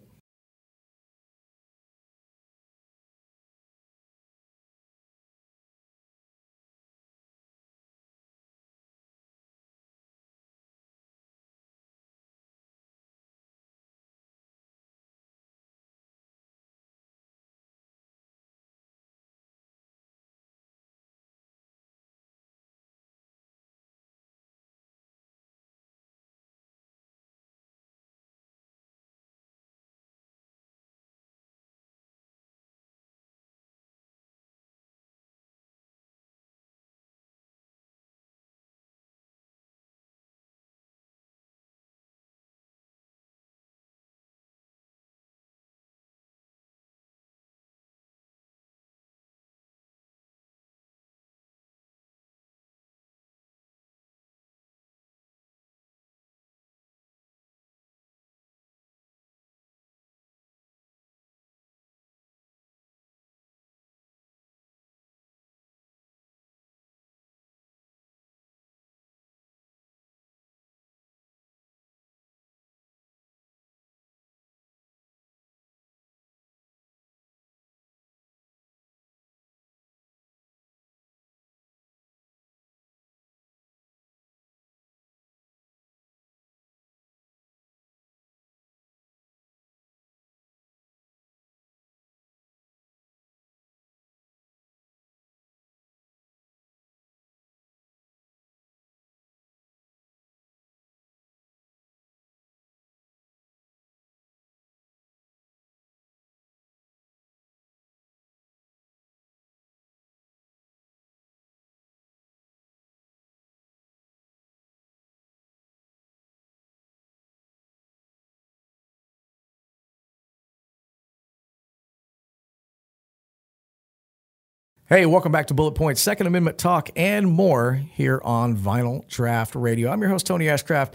[124.87, 129.59] Hey, welcome back to Bullet Point, Second Amendment Talk, and more here on Vinyl Draught
[129.59, 129.91] Radio.
[129.91, 130.93] I'm your host, Tony Ashcraft.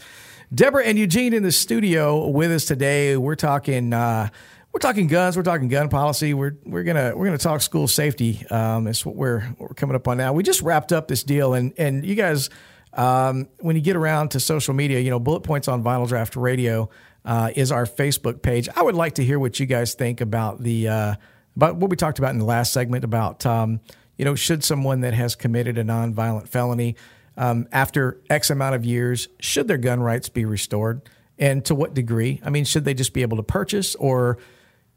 [0.54, 3.18] Deborah and Eugene in the studio with us today.
[3.18, 3.92] We're talking.
[3.92, 4.30] Uh,
[4.72, 5.36] we're talking guns.
[5.36, 6.36] We're talking gun policy.
[6.36, 8.46] We're we're gonna we're gonna talk school safety.
[8.52, 10.34] Um, that's what we're what we're coming up on now.
[10.34, 12.52] We just wrapped up this deal, and and you guys,
[12.94, 16.40] um, when you get around to social media, you know, bullet points on Vinyl Draught
[16.40, 16.92] Radio
[17.26, 18.70] uh, is our Facebook page.
[18.76, 20.88] I would like to hear what you guys think about the.
[20.90, 21.16] Uh,
[21.56, 23.80] about what we talked about in the last segment about um,
[24.18, 26.96] you know should someone that has committed a nonviolent felony
[27.38, 31.02] um, after X amount of years should their gun rights be restored
[31.40, 32.42] and to what degree?
[32.44, 34.38] I mean, should they just be able to purchase or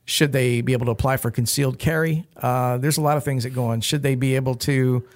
[0.05, 2.27] should they be able to apply for concealed carry?
[2.37, 3.81] Uh, there's a lot of things that go on.
[3.81, 5.07] Should they be able to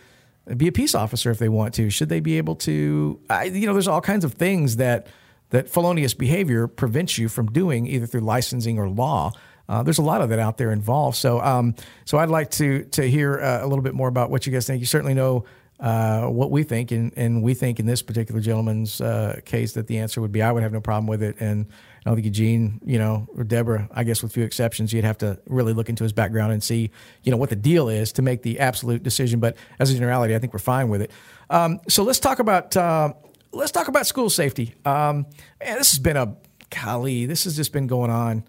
[0.57, 1.90] be a peace officer if they want to?
[1.90, 3.18] Should they be able to?
[3.29, 5.09] I, you know, there's all kinds of things that
[5.51, 9.33] that felonious behavior prevents you from doing either through licensing or law.
[9.69, 11.17] Uh, there's a lot of that out there involved.
[11.17, 11.75] So, um,
[12.05, 14.67] so I'd like to to hear uh, a little bit more about what you guys
[14.67, 14.81] think.
[14.81, 15.45] You certainly know
[15.81, 19.87] uh, what we think, and, and we think in this particular gentleman's uh, case that
[19.87, 21.37] the answer would be I would have no problem with it.
[21.41, 21.67] And
[22.05, 25.19] I don't think Eugene, you know, or Deborah, I guess with few exceptions, you'd have
[25.19, 26.91] to really look into his background and see,
[27.25, 29.41] you know, what the deal is to make the absolute decision.
[29.41, 31.11] But as a generality, I think we're fine with it.
[31.51, 33.13] Um, so let's talk about uh,
[33.53, 34.75] let's talk about school safety.
[34.85, 35.27] Um,
[35.61, 36.37] and this has been a
[36.71, 38.45] golly, this has just been going on.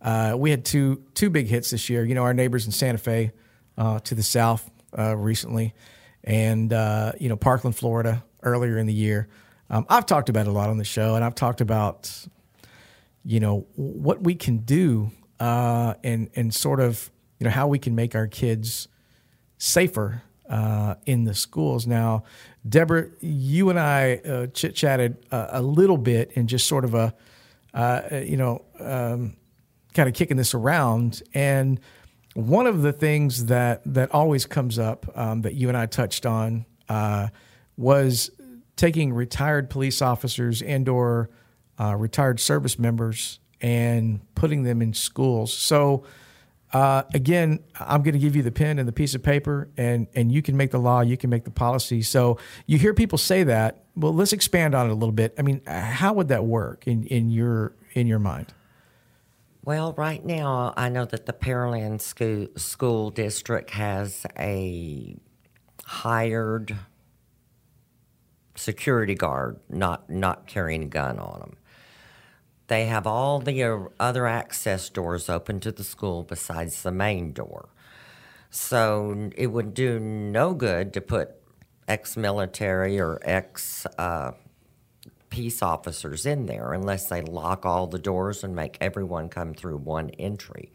[0.00, 2.04] Uh, we had two two big hits this year.
[2.04, 3.32] You know, our neighbors in Santa Fe
[3.78, 5.74] uh, to the south uh, recently,
[6.24, 9.28] and uh, you know Parkland, Florida, earlier in the year.
[9.68, 12.26] Um, I've talked about it a lot on the show, and I've talked about
[13.24, 17.78] you know what we can do uh, and and sort of you know how we
[17.78, 18.88] can make our kids
[19.58, 21.86] safer uh, in the schools.
[21.86, 22.22] Now,
[22.68, 27.14] Deborah, you and I chit chatted a, a, little bit in just sort of a
[28.24, 28.62] you know.
[28.78, 29.36] Um,
[29.96, 31.22] kind of kicking this around.
[31.34, 31.80] And
[32.34, 36.26] one of the things that that always comes up um, that you and I touched
[36.26, 37.28] on uh,
[37.76, 38.30] was
[38.76, 41.30] taking retired police officers and or
[41.80, 45.52] uh, retired service members and putting them in schools.
[45.52, 46.04] So
[46.72, 50.06] uh, again, I'm going to give you the pen and the piece of paper, and
[50.14, 52.02] and you can make the law, you can make the policy.
[52.02, 53.84] So you hear people say that.
[53.94, 55.34] Well, let's expand on it a little bit.
[55.38, 58.52] I mean, how would that work in in your in your mind?
[59.66, 65.16] Well, right now, I know that the Pearland School, School District has a
[65.84, 66.76] hired
[68.54, 71.56] security guard not not carrying a gun on them.
[72.68, 77.32] They have all the uh, other access doors open to the school besides the main
[77.32, 77.68] door.
[78.50, 81.34] So it would do no good to put
[81.88, 84.30] ex-military or ex uh,
[85.36, 89.76] peace officers in there unless they lock all the doors and make everyone come through
[89.76, 90.72] one entry.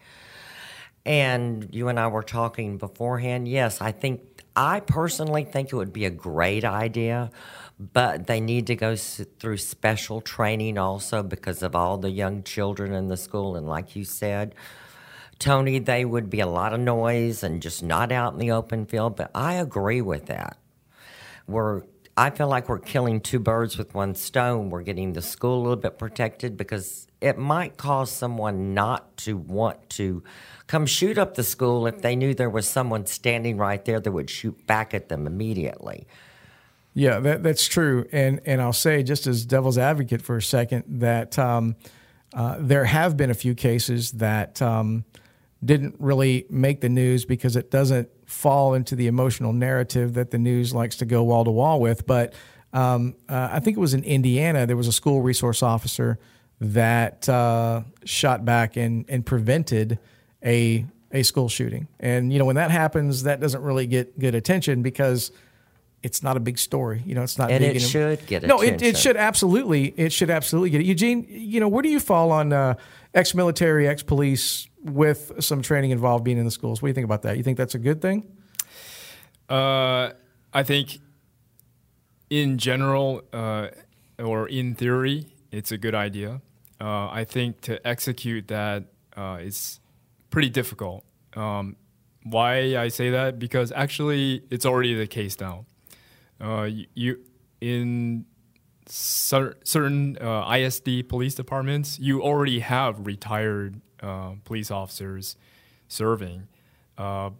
[1.03, 3.47] And you and I were talking beforehand.
[3.47, 4.21] Yes, I think
[4.55, 7.31] I personally think it would be a great idea,
[7.79, 12.93] but they need to go through special training also because of all the young children
[12.93, 13.55] in the school.
[13.55, 14.53] And like you said,
[15.39, 18.85] Tony, they would be a lot of noise and just not out in the open
[18.85, 19.15] field.
[19.15, 20.59] But I agree with that.
[21.47, 21.81] We're
[22.17, 24.69] I feel like we're killing two birds with one stone.
[24.69, 29.37] We're getting the school a little bit protected because it might cause someone not to
[29.37, 30.23] want to
[30.67, 34.11] come shoot up the school if they knew there was someone standing right there that
[34.11, 36.05] would shoot back at them immediately.
[36.93, 38.05] Yeah, that, that's true.
[38.11, 41.75] And and I'll say, just as devil's advocate for a second, that um,
[42.33, 45.05] uh, there have been a few cases that um,
[45.63, 50.37] didn't really make the news because it doesn't fall into the emotional narrative that the
[50.37, 52.07] news likes to go wall to wall with.
[52.07, 52.33] But
[52.71, 56.17] um, uh, I think it was in Indiana, there was a school resource officer
[56.61, 59.99] that uh, shot back and, and prevented
[60.43, 61.89] a a school shooting.
[61.99, 65.31] And you know when that happens, that doesn't really get good attention because
[66.01, 67.03] it's not a big story.
[67.05, 67.75] You know, it's not and big.
[67.75, 68.87] it should get no, attention.
[68.87, 70.85] it, it should absolutely it should absolutely get it.
[70.85, 72.75] Eugene, you know, where do you fall on uh,
[73.13, 76.81] ex-military, ex-police with some training involved being in the schools?
[76.81, 77.37] What do you think about that?
[77.37, 78.37] You think that's a good thing?
[79.49, 80.11] Uh,
[80.53, 80.99] I think
[82.29, 83.67] in general uh,
[84.17, 86.41] or in theory, it's a good idea.
[86.79, 89.79] Uh, I think to execute that uh, is
[90.29, 91.03] pretty difficult.
[91.35, 91.75] Um,
[92.23, 93.39] why I say that?
[93.39, 95.65] Because actually, it's already the case now.
[96.39, 97.19] Uh, you, you
[97.59, 98.25] in
[98.87, 105.35] cer- certain uh, ISD police departments, you already have retired uh, police officers
[105.87, 106.47] serving.
[106.97, 107.31] Uh,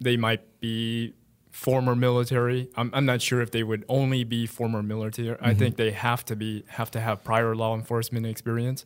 [0.00, 1.14] they might be
[1.50, 2.70] former military.
[2.76, 5.28] I'm, I'm not sure if they would only be former military.
[5.28, 5.44] Mm-hmm.
[5.44, 8.84] I think they have to be have to have prior law enforcement experience.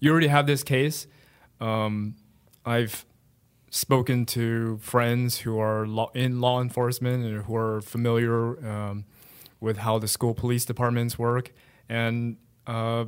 [0.00, 1.06] You already have this case.
[1.60, 2.16] Um,
[2.64, 3.04] I've
[3.70, 9.04] spoken to friends who are law, in law enforcement and who are familiar um,
[9.60, 11.52] with how the school police departments work.
[11.88, 13.06] And uh,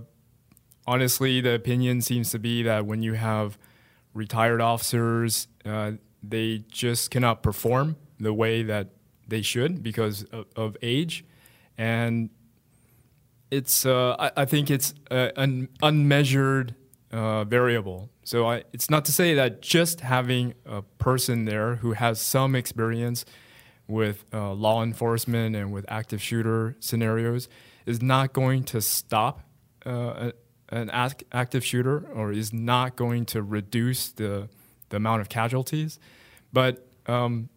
[0.91, 3.57] honestly, the opinion seems to be that when you have
[4.12, 8.88] retired officers, uh, they just cannot perform the way that
[9.28, 11.24] they should because of, of age.
[11.78, 12.28] And
[13.53, 16.74] it's, uh, I, I, think it's an unmeasured
[17.12, 18.11] uh, variable.
[18.24, 22.57] So I, it's not to say that just having a person there who has some
[22.57, 23.24] experience
[23.86, 27.49] with uh, law enforcement and with active shooter scenarios
[27.86, 29.43] is not going to stop
[29.86, 30.32] uh,
[30.71, 34.49] an active shooter or is not going to reduce the,
[34.91, 35.99] the amount of casualties.
[36.53, 37.49] But um,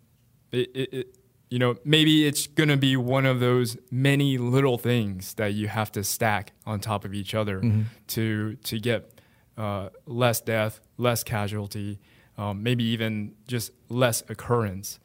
[0.51, 1.17] it, it, it,
[1.49, 5.67] you know, maybe it's going to be one of those many little things that you
[5.67, 7.83] have to stack on top of each other mm-hmm.
[8.07, 9.21] to to get
[9.55, 11.99] uh, less death, less casualty,
[12.39, 14.99] um, maybe even just less occurrence.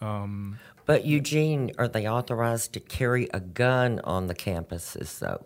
[0.00, 5.44] Um, but Eugene, are they authorized to carry a gun on the campuses, though?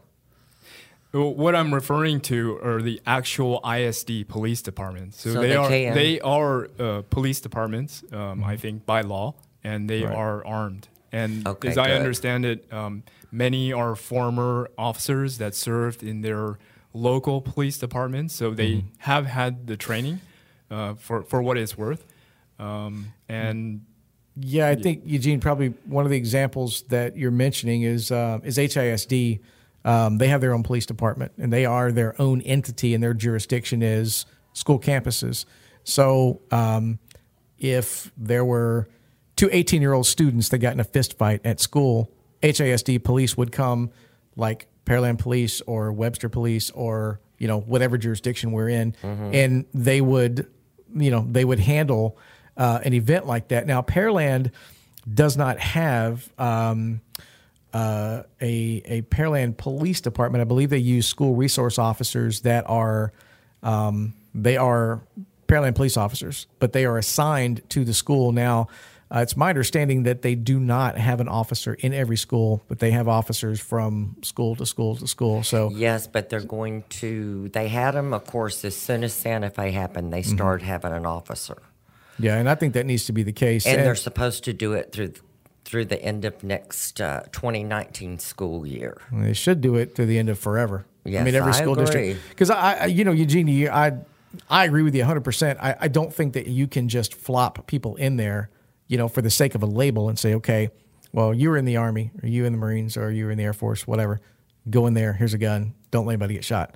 [1.14, 5.20] What I'm referring to are the actual ISD police departments.
[5.20, 5.94] So, so they, they, are can.
[5.94, 8.44] they are uh, police departments, um, mm-hmm.
[8.44, 10.14] I think, by law, and they right.
[10.14, 10.88] are armed.
[11.12, 11.86] And okay, as good.
[11.86, 16.58] I understand it, um, many are former officers that served in their
[16.92, 18.88] local police departments, so they mm-hmm.
[18.98, 20.20] have had the training
[20.68, 22.04] uh, for for what it's worth.
[22.58, 23.84] Um, and
[24.36, 28.58] yeah, I think Eugene probably one of the examples that you're mentioning is uh, is
[28.58, 29.40] HISD.
[29.84, 33.14] Um, they have their own police department, and they are their own entity, and their
[33.14, 35.44] jurisdiction is school campuses.
[35.84, 36.98] So, um,
[37.58, 38.88] if there were
[39.36, 42.10] two 18 year old students that got in a fist fight at school,
[42.42, 43.90] HASD police would come,
[44.36, 49.34] like Pearland Police or Webster Police or you know whatever jurisdiction we're in, mm-hmm.
[49.34, 50.46] and they would,
[50.94, 52.16] you know, they would handle
[52.56, 53.66] uh, an event like that.
[53.66, 54.50] Now, Pearland
[55.12, 57.00] does not have um,
[57.74, 60.40] uh, a a Pearland Police Department.
[60.40, 63.12] I believe they use school resource officers that are
[63.62, 65.02] um, they are
[65.48, 68.68] Pearland police officers, but they are assigned to the school now.
[69.14, 72.78] Uh, it's my understanding that they do not have an officer in every school, but
[72.78, 75.42] they have officers from school to school to school.
[75.42, 77.48] So yes, but they're going to.
[77.50, 80.12] They had them, of course, as soon as Santa Fe happened.
[80.12, 80.70] They started mm-hmm.
[80.70, 81.60] having an officer.
[82.20, 83.66] Yeah, and I think that needs to be the case.
[83.66, 85.14] And, and, they're supposed to do it through
[85.64, 88.98] through the end of next uh, 2019 school year.
[89.12, 90.84] They should do it through the end of forever.
[91.06, 91.84] I Yes, mean, every I school agree.
[91.84, 92.20] district.
[92.30, 93.92] Because I, I, you know, Eugene, I,
[94.50, 95.20] I agree with you 100.
[95.22, 98.50] percent I, I don't think that you can just flop people in there,
[98.88, 100.70] you know, for the sake of a label and say, okay,
[101.12, 103.38] well, you were in the army, or you in the Marines, or you were in
[103.38, 104.20] the Air Force, whatever.
[104.68, 105.12] Go in there.
[105.12, 105.74] Here's a gun.
[105.90, 106.74] Don't let anybody get shot.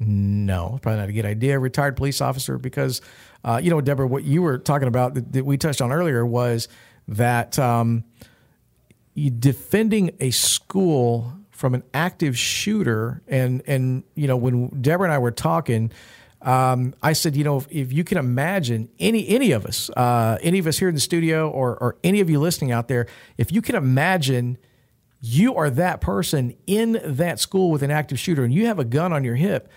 [0.00, 1.58] No, probably not a good idea.
[1.58, 3.00] Retired police officer, because,
[3.44, 6.24] uh, you know, Deborah, what you were talking about that, that we touched on earlier
[6.24, 6.68] was
[7.08, 7.58] that.
[7.58, 8.04] Um,
[9.28, 15.18] defending a school from an active shooter and and you know when Deborah and I
[15.18, 15.90] were talking
[16.40, 20.38] um, I said you know if, if you can imagine any any of us uh,
[20.40, 23.08] any of us here in the studio or or any of you listening out there
[23.36, 24.56] if you can imagine
[25.20, 28.84] you are that person in that school with an active shooter and you have a
[28.84, 29.68] gun on your hip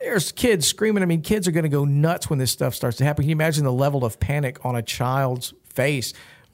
[0.00, 2.96] there's kids screaming i mean kids are going to go nuts when this stuff starts
[2.96, 6.12] to happen can you imagine the level of panic on a child's face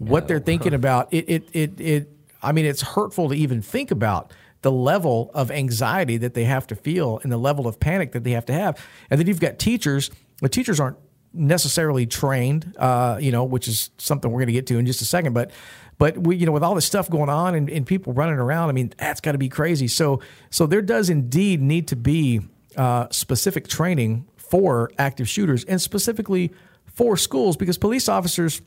[0.08, 2.10] what they're thinking about it it it, it
[2.42, 4.32] i mean it's hurtful to even think about
[4.62, 8.24] the level of anxiety that they have to feel and the level of panic that
[8.24, 10.96] they have to have and then you've got teachers the teachers aren't
[11.34, 15.02] necessarily trained, uh, you know, which is something we're going to get to in just
[15.02, 15.32] a second.
[15.32, 15.50] But,
[15.98, 18.68] but we, you know, with all this stuff going on and, and people running around,
[18.68, 19.88] I mean, that's got to be crazy.
[19.88, 22.40] So, so there does indeed need to be
[22.76, 26.52] uh, specific training for active shooters and specifically
[26.86, 28.62] for schools because police officers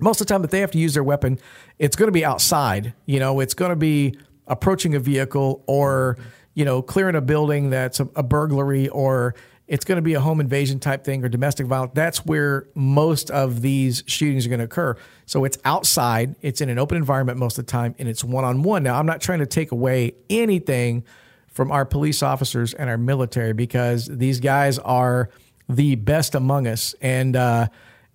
[0.00, 1.38] most of the time that they have to use their weapon,
[1.78, 2.94] it's going to be outside.
[3.06, 6.18] You know, it's going to be approaching a vehicle or,
[6.54, 9.34] you know, clearing a building that's a, a burglary or
[9.70, 11.92] it's going to be a home invasion type thing or domestic violence.
[11.94, 14.96] That's where most of these shootings are going to occur.
[15.26, 18.44] So it's outside, it's in an open environment most of the time, and it's one
[18.44, 18.82] on one.
[18.82, 21.04] Now, I'm not trying to take away anything
[21.46, 25.30] from our police officers and our military because these guys are
[25.68, 26.96] the best among us.
[27.00, 27.68] And, uh,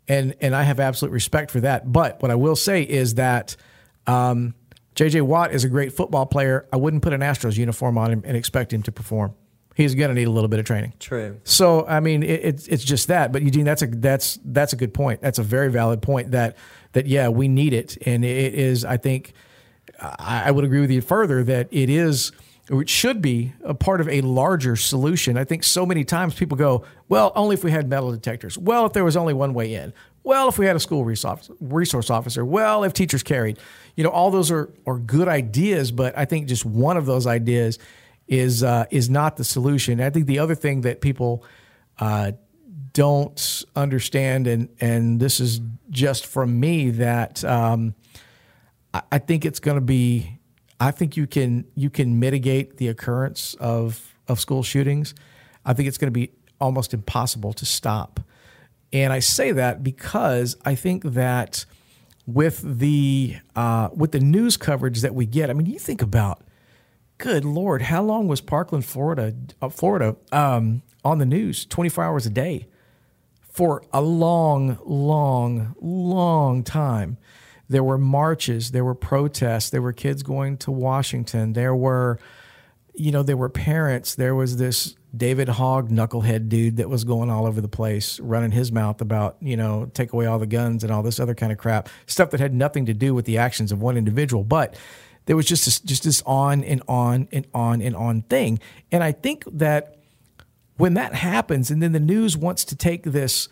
[0.07, 1.91] and and I have absolute respect for that.
[1.91, 3.55] But what I will say is that
[4.07, 4.53] um,
[4.95, 5.21] J.J.
[5.21, 6.67] Watt is a great football player.
[6.71, 9.35] I wouldn't put an Astros uniform on him and expect him to perform.
[9.75, 10.93] He's going to need a little bit of training.
[10.99, 11.41] True.
[11.43, 13.33] So I mean, it, it's it's just that.
[13.33, 15.21] But Eugene, that's a that's that's a good point.
[15.21, 16.31] That's a very valid point.
[16.31, 16.55] That
[16.93, 18.85] that yeah, we need it, and it is.
[18.85, 19.33] I think
[19.99, 22.31] I, I would agree with you further that it is.
[22.69, 25.37] It should be a part of a larger solution.
[25.37, 28.57] I think so many times people go, well, only if we had metal detectors.
[28.57, 29.93] Well, if there was only one way in.
[30.23, 32.43] Well, if we had a school resource officer.
[32.43, 33.59] Well, if teachers carried.
[33.95, 37.27] You know, all those are are good ideas, but I think just one of those
[37.27, 37.77] ideas
[38.27, 40.01] is uh, is not the solution.
[40.01, 41.45] I think the other thing that people
[41.99, 42.31] uh,
[42.93, 45.61] don't understand, and and this is
[45.91, 47.93] just from me, that um,
[49.11, 50.39] I think it's going to be.
[50.79, 55.13] I think you can you can mitigate the occurrence of of school shootings.
[55.65, 58.19] I think it's going to be almost impossible to stop.
[58.93, 61.65] And I say that because I think that
[62.25, 66.41] with the uh, with the news coverage that we get, I mean, you think about,
[67.17, 72.03] good lord, how long was Parkland, Florida, uh, Florida, um, on the news, twenty four
[72.03, 72.67] hours a day,
[73.49, 77.17] for a long, long, long time.
[77.67, 82.19] There were marches, there were protests, there were kids going to Washington, there were,
[82.93, 84.15] you know, there were parents.
[84.15, 88.51] There was this David Hogg knucklehead dude that was going all over the place, running
[88.51, 91.51] his mouth about, you know, take away all the guns and all this other kind
[91.51, 94.43] of crap, stuff that had nothing to do with the actions of one individual.
[94.43, 94.77] But
[95.25, 98.59] there was just this, just this on and on and on and on thing.
[98.91, 99.97] And I think that
[100.77, 103.47] when that happens, and then the news wants to take this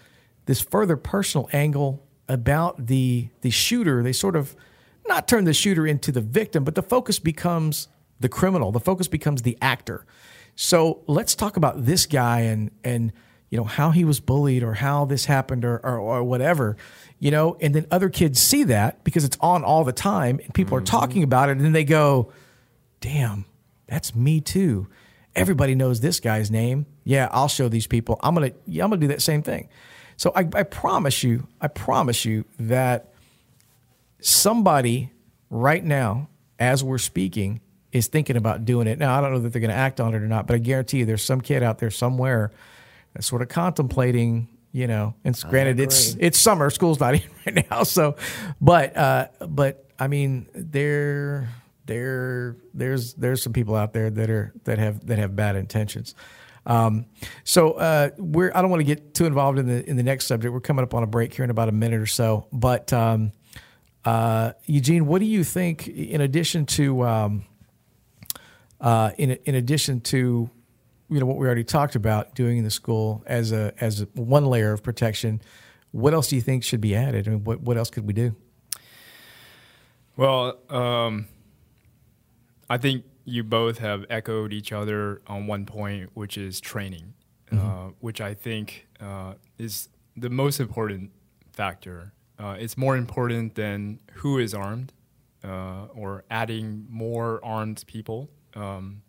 [0.46, 4.56] this further personal angle about the the shooter, they sort of
[5.08, 7.88] not turn the shooter into the victim, but the focus becomes
[8.20, 8.72] the criminal.
[8.72, 10.06] The focus becomes the actor.
[10.56, 13.12] So let's talk about this guy and and
[13.50, 16.76] you know how he was bullied or how this happened or or, or whatever,
[17.20, 17.58] you know.
[17.62, 20.82] And then other kids see that because it's on all the time and people are
[20.82, 21.26] talking mm-hmm.
[21.26, 22.32] about it, and then they go,
[23.00, 23.46] "Damn,
[23.88, 24.88] that's me too."
[25.36, 26.86] Everybody knows this guy's name.
[27.04, 28.20] Yeah, I'll show these people.
[28.24, 29.70] I'm gonna yeah, I'm gonna do that same thing.
[30.18, 33.14] So I, I promise you, I promise you that
[34.20, 35.12] somebody
[35.50, 37.62] right now, as we're speaking,
[37.92, 38.98] is thinking about doing it.
[38.98, 40.60] Now, I don't know that they're going to act on it or not, but I
[40.60, 42.52] guarantee you there's some kid out there somewhere
[43.14, 47.70] that's sort of contemplating, you know, and granted it's it's summer, school's not in right
[47.70, 48.16] now, so
[48.60, 51.50] but uh but I mean there
[51.86, 56.16] there there's there's some people out there that are that have that have bad intentions.
[56.66, 57.06] Um,
[57.44, 60.26] so uh, we're I don't want to get too involved in the in the next
[60.26, 60.54] subject.
[60.54, 62.48] We're coming up on a break here in about a minute or so.
[62.52, 63.34] But um,
[64.06, 65.88] uh, Eugene, what do you think?
[65.88, 67.46] In addition to um,
[68.80, 70.50] uh, in in addition to
[71.10, 74.06] you know what we already talked about doing in the school as a as a,
[74.14, 75.42] one layer of protection,
[75.92, 77.28] what else do you think should be added?
[77.28, 78.36] I mean, what what else could we do?
[80.16, 81.28] Well, um,
[82.70, 87.14] I think you both have echoed each other on one point, which is training,
[87.52, 87.66] mm-hmm.
[87.66, 91.12] uh, which I think uh, is the most important
[91.54, 92.14] factor.
[92.38, 94.92] Uh, it's more important than who is armed
[95.44, 98.30] uh, or adding more armed people.
[98.56, 99.02] Um,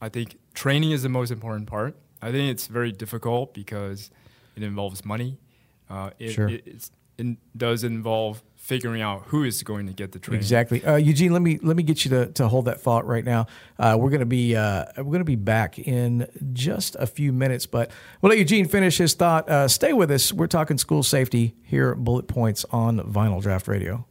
[0.00, 1.96] I think training is the most important part.
[2.22, 4.10] I think it's very difficult because
[4.56, 5.38] it involves money.
[5.90, 6.48] Uh, it, sure.
[6.48, 10.40] it, it does involve figuring out who is going to get the training.
[10.40, 11.32] Exactly, uh, Eugene.
[11.32, 13.46] Let me let me get you to, to hold that thought right now.
[13.78, 17.64] Uh, we're going to be uh, we're to be back in just a few minutes,
[17.64, 17.90] but
[18.20, 19.48] we'll let Eugene finish his thought.
[19.48, 20.32] Uh, stay with us.
[20.32, 24.06] We're talking school safety here at Bullet Points on Vinyl Draught Radio.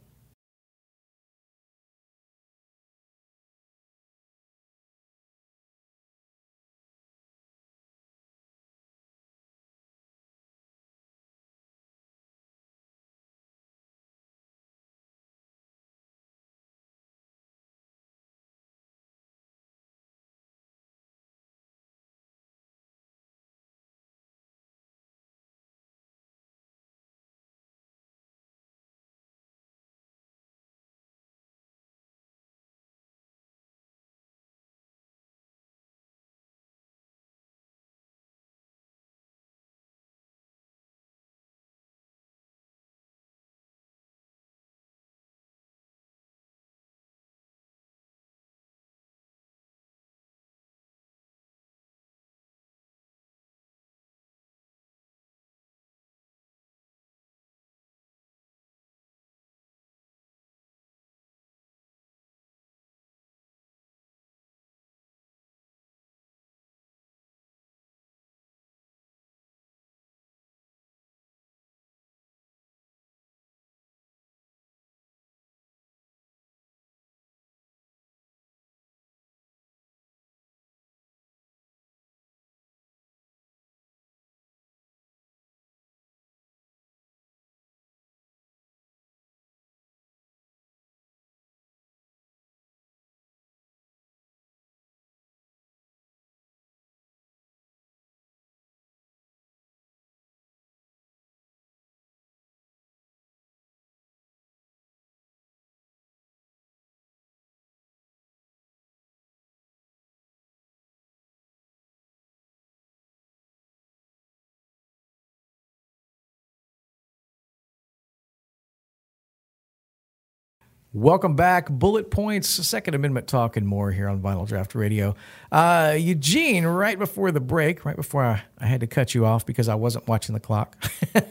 [120.94, 121.68] Welcome back.
[121.68, 125.14] Bullet Points, Second Amendment talk, and more here on Vinyl Draught Radio.
[125.52, 129.44] Uh, Eugene, right before the break, right before I, I, had to cut you off
[129.44, 130.82] because I wasn't watching the clock.
[131.14, 131.22] no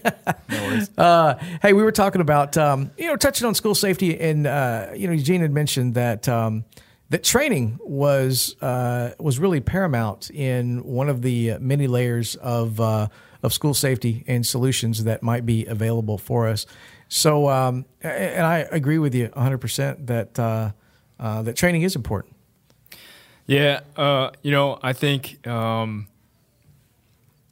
[0.51, 0.91] worries.
[0.95, 4.89] Uh, hey, we were talking about, um, you know, touching on school safety, and, uh,
[4.95, 6.30] you know, Eugene had mentioned that.
[6.30, 6.64] Um,
[7.10, 13.08] that training was uh, was really paramount in one of the many layers of uh,
[13.43, 16.66] of school safety and solutions that might be available for us.
[17.10, 20.72] So, um, and I agree with you 100% that, uh,
[21.20, 22.36] uh, that training is important.
[23.45, 26.08] Yeah, uh, you know, I think um,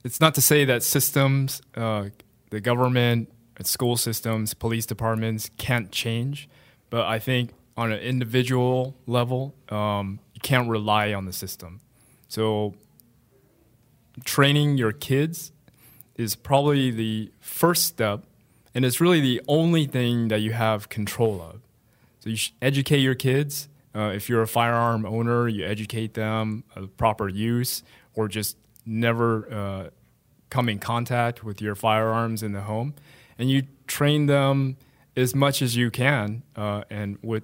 [0.04, 2.10] it's not to say that systems, uh,
[2.50, 3.32] the government,
[3.64, 6.50] school systems, police departments can't change,
[6.90, 11.80] but I think on an individual level, um, you can't rely on the system.
[12.28, 12.76] So,
[14.24, 15.52] training your kids
[16.16, 18.26] is probably the first step
[18.76, 21.62] and it's really the only thing that you have control of.
[22.20, 23.70] So you educate your kids.
[23.96, 26.66] Uh, if you're a firearm owner, you educate them
[26.98, 27.82] proper use,
[28.14, 29.90] or just never uh,
[30.50, 32.94] come in contact with your firearms in the home,
[33.40, 34.76] and you train them
[35.16, 37.44] as much as you can, uh, and with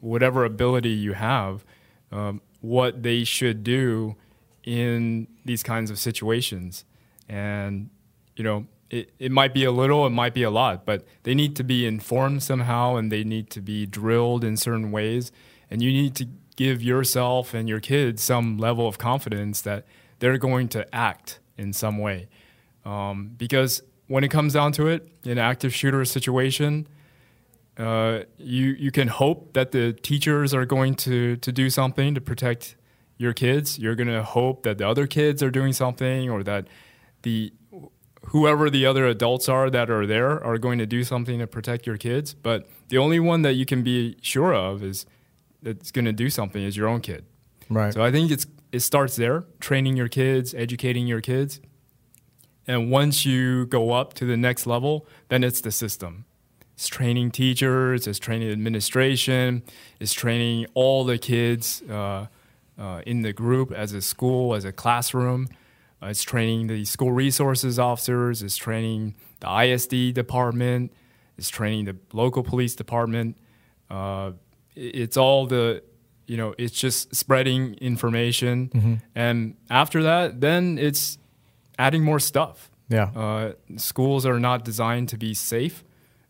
[0.00, 1.64] whatever ability you have,
[2.10, 4.16] um, what they should do
[4.64, 6.84] in these kinds of situations,
[7.28, 7.88] and
[8.34, 11.34] you know it, it might be a little, it might be a lot, but they
[11.34, 15.32] need to be informed somehow and they need to be drilled in certain ways.
[15.70, 19.84] And you need to give yourself and your kids some level of confidence that
[20.20, 22.28] they're going to act in some way.
[22.84, 26.86] Um, because when it comes down to it, in an active shooter situation,
[27.76, 32.20] uh, you you can hope that the teachers are going to to do something to
[32.20, 32.76] protect
[33.16, 33.78] your kids.
[33.78, 36.68] You're going to hope that the other kids are doing something, or that
[37.22, 37.52] the
[38.28, 41.86] whoever the other adults are that are there are going to do something to protect
[41.86, 42.34] your kids.
[42.34, 45.06] But the only one that you can be sure of is
[45.62, 47.24] that's going to do something is your own kid.
[47.70, 47.92] Right.
[47.92, 51.60] So I think it's it starts there, training your kids, educating your kids.
[52.66, 56.24] And once you go up to the next level, then it's the system.
[56.74, 59.62] it's training teachers, it's training administration,
[60.00, 62.26] it's training all the kids uh,
[62.78, 65.48] uh, in the group as a school, as a classroom.
[66.02, 70.92] Uh, it's training the school resources officers, it's training the ISD department,
[71.38, 73.36] it's training the local police department.
[73.90, 74.32] Uh,
[74.74, 75.82] it's all the,
[76.26, 78.68] you know, it's just spreading information.
[78.68, 78.94] Mm-hmm.
[79.14, 81.18] And after that, then it's
[81.78, 82.70] adding more stuff.
[82.88, 83.10] Yeah.
[83.14, 85.84] Uh, schools are not designed to be safe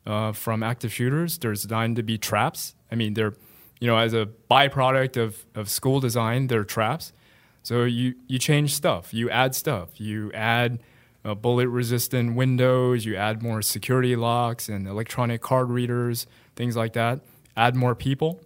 [0.07, 1.39] uh, from active shooters.
[1.39, 2.75] They're designed to be traps.
[2.91, 3.35] I mean, they're,
[3.81, 7.12] you know, as a byproduct of, of school design, they're traps.
[7.65, 10.81] So you, you change stuff, you add stuff, you add
[11.25, 16.93] uh, bullet resistant windows, you add more security locks and electronic card readers, things like
[16.93, 17.21] that.
[17.57, 18.43] Add more people,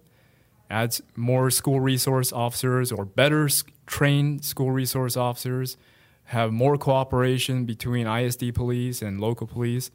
[0.69, 3.49] adds more school resource officers or better
[3.85, 5.75] trained school resource officers,
[6.25, 9.91] have more cooperation between ISD police and local police.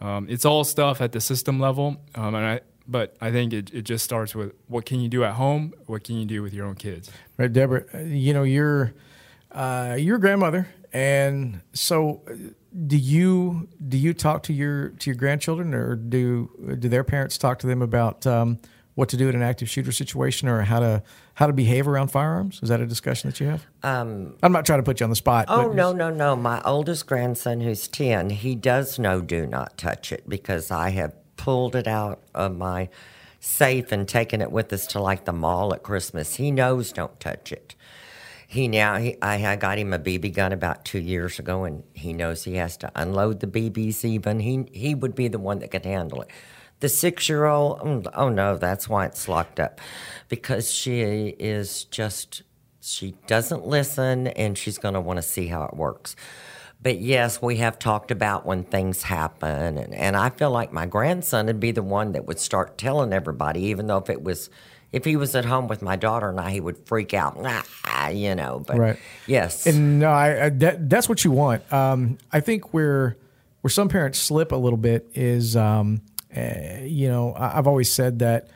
[0.00, 3.72] Um, it's all stuff at the system level, um, and I, but I think it,
[3.72, 6.52] it just starts with what can you do at home, what can you do with
[6.52, 7.10] your own kids.
[7.38, 7.84] Right, Deborah.
[7.94, 8.92] uh, You know, you're
[9.52, 12.34] uh, your grandmother, and so uh,
[12.86, 17.38] do you do you talk to your to your grandchildren, or do do their parents
[17.38, 18.58] talk to them about um,
[18.96, 21.02] what to do in an active shooter situation, or how to
[21.34, 22.60] how to behave around firearms?
[22.62, 23.64] Is that a discussion that you have?
[23.82, 25.46] Um, I'm not trying to put you on the spot.
[25.48, 26.34] oh, no, no, no.
[26.36, 31.14] My oldest grandson, who's 10, he does know do not touch it because I have
[31.44, 32.88] pulled it out of my
[33.38, 36.36] safe and taken it with us to like the mall at Christmas.
[36.36, 37.74] He knows don't touch it.
[38.46, 41.82] He now, he, I, I got him a BB gun about two years ago, and
[41.92, 44.40] he knows he has to unload the BBs even.
[44.40, 46.30] He, he would be the one that could handle it.
[46.80, 49.82] The six year old, mm, oh no, that's why it's locked up
[50.30, 51.02] because she
[51.38, 52.42] is just,
[52.80, 56.16] she doesn't listen and she's going to want to see how it works.
[56.84, 59.78] But yes, we have talked about when things happen.
[59.78, 63.14] And, and I feel like my grandson would be the one that would start telling
[63.14, 64.50] everybody, even though if it was,
[64.92, 68.08] if he was at home with my daughter and I, he would freak out, "Ah,"
[68.10, 68.62] you know.
[68.66, 68.98] But Right.
[69.26, 69.66] yes.
[69.66, 71.72] And no, I, I that, that's what you want.
[71.72, 73.16] Um, I think where
[73.62, 76.02] where some parents slip a little bit is, um,
[76.36, 78.50] uh, you know, I, I've always said that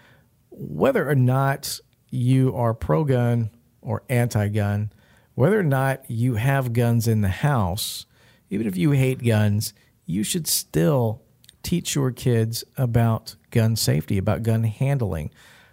[0.50, 3.48] whether or not you are pro gun
[3.80, 4.92] or anti gun,
[5.34, 8.04] whether or not you have guns in the house,
[8.50, 9.74] even if you hate guns,
[10.06, 11.22] you should still
[11.62, 15.30] teach your kids about gun safety, about gun handling,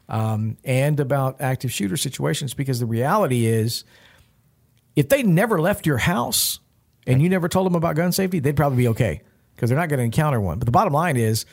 [0.09, 2.53] um, and about active shooter situations.
[2.53, 3.83] Because the reality is,
[4.95, 6.59] if they never left your house
[7.07, 9.21] and you never told them about gun safety, they'd probably be okay
[9.55, 10.59] because they're not going to encounter one.
[10.59, 11.45] But the bottom line is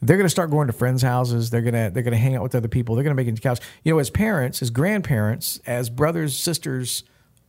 [0.00, 1.50] they're going to start going to friends' houses.
[1.50, 2.94] They're going to they're going to hang out with other people.
[2.94, 3.60] They're going to make couch.
[3.84, 7.04] You know, as parents, as grandparents, as brothers, sisters,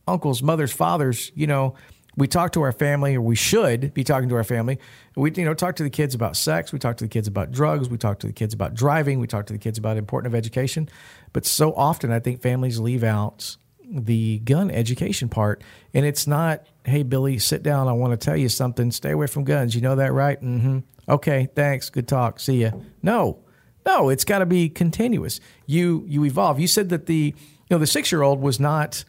[0.06, 1.74] uncles, mothers, fathers, you know,
[2.16, 4.78] we talk to our family, or we should be talking to our family.
[5.16, 6.72] We you know talk to the kids about sex.
[6.72, 7.88] We talk to the kids about drugs.
[7.88, 9.20] We talk to the kids about driving.
[9.20, 10.88] We talk to the kids about important of education.
[11.32, 13.56] But so often, I think families leave out
[13.86, 15.62] the gun education part.
[15.92, 17.88] And it's not, hey, Billy, sit down.
[17.88, 18.90] I want to tell you something.
[18.90, 19.74] Stay away from guns.
[19.74, 20.40] You know that, right?
[20.40, 20.78] Mm-hmm.
[21.08, 21.90] Okay, thanks.
[21.90, 22.40] Good talk.
[22.40, 22.70] See ya.
[23.02, 23.38] No,
[23.84, 25.40] no, it's got to be continuous.
[25.66, 26.58] You you evolve.
[26.58, 29.04] You said that the you know the six year old was not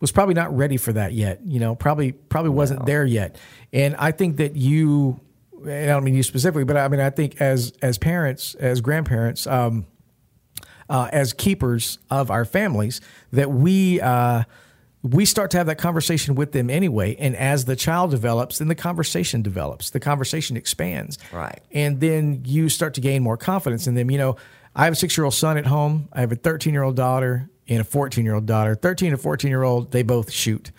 [0.00, 1.40] was probably not ready for that yet.
[1.44, 3.36] You know, probably probably wasn't there yet.
[3.72, 5.20] And I think that you,
[5.62, 8.80] and I don't mean you specifically, but I mean I think as as parents, as
[8.80, 9.86] grandparents, um,
[10.88, 13.00] uh, as keepers of our families
[13.32, 14.44] that we uh,
[15.02, 17.16] we start to have that conversation with them anyway.
[17.18, 21.60] And as the child develops, then the conversation develops, the conversation expands, Right.
[21.72, 24.10] And then you start to gain more confidence in them.
[24.10, 24.36] You know,
[24.74, 26.08] I have a six year old son at home.
[26.12, 28.74] I have a thirteen year old daughter and a fourteen year old daughter.
[28.74, 30.70] Thirteen and fourteen year old, they both shoot.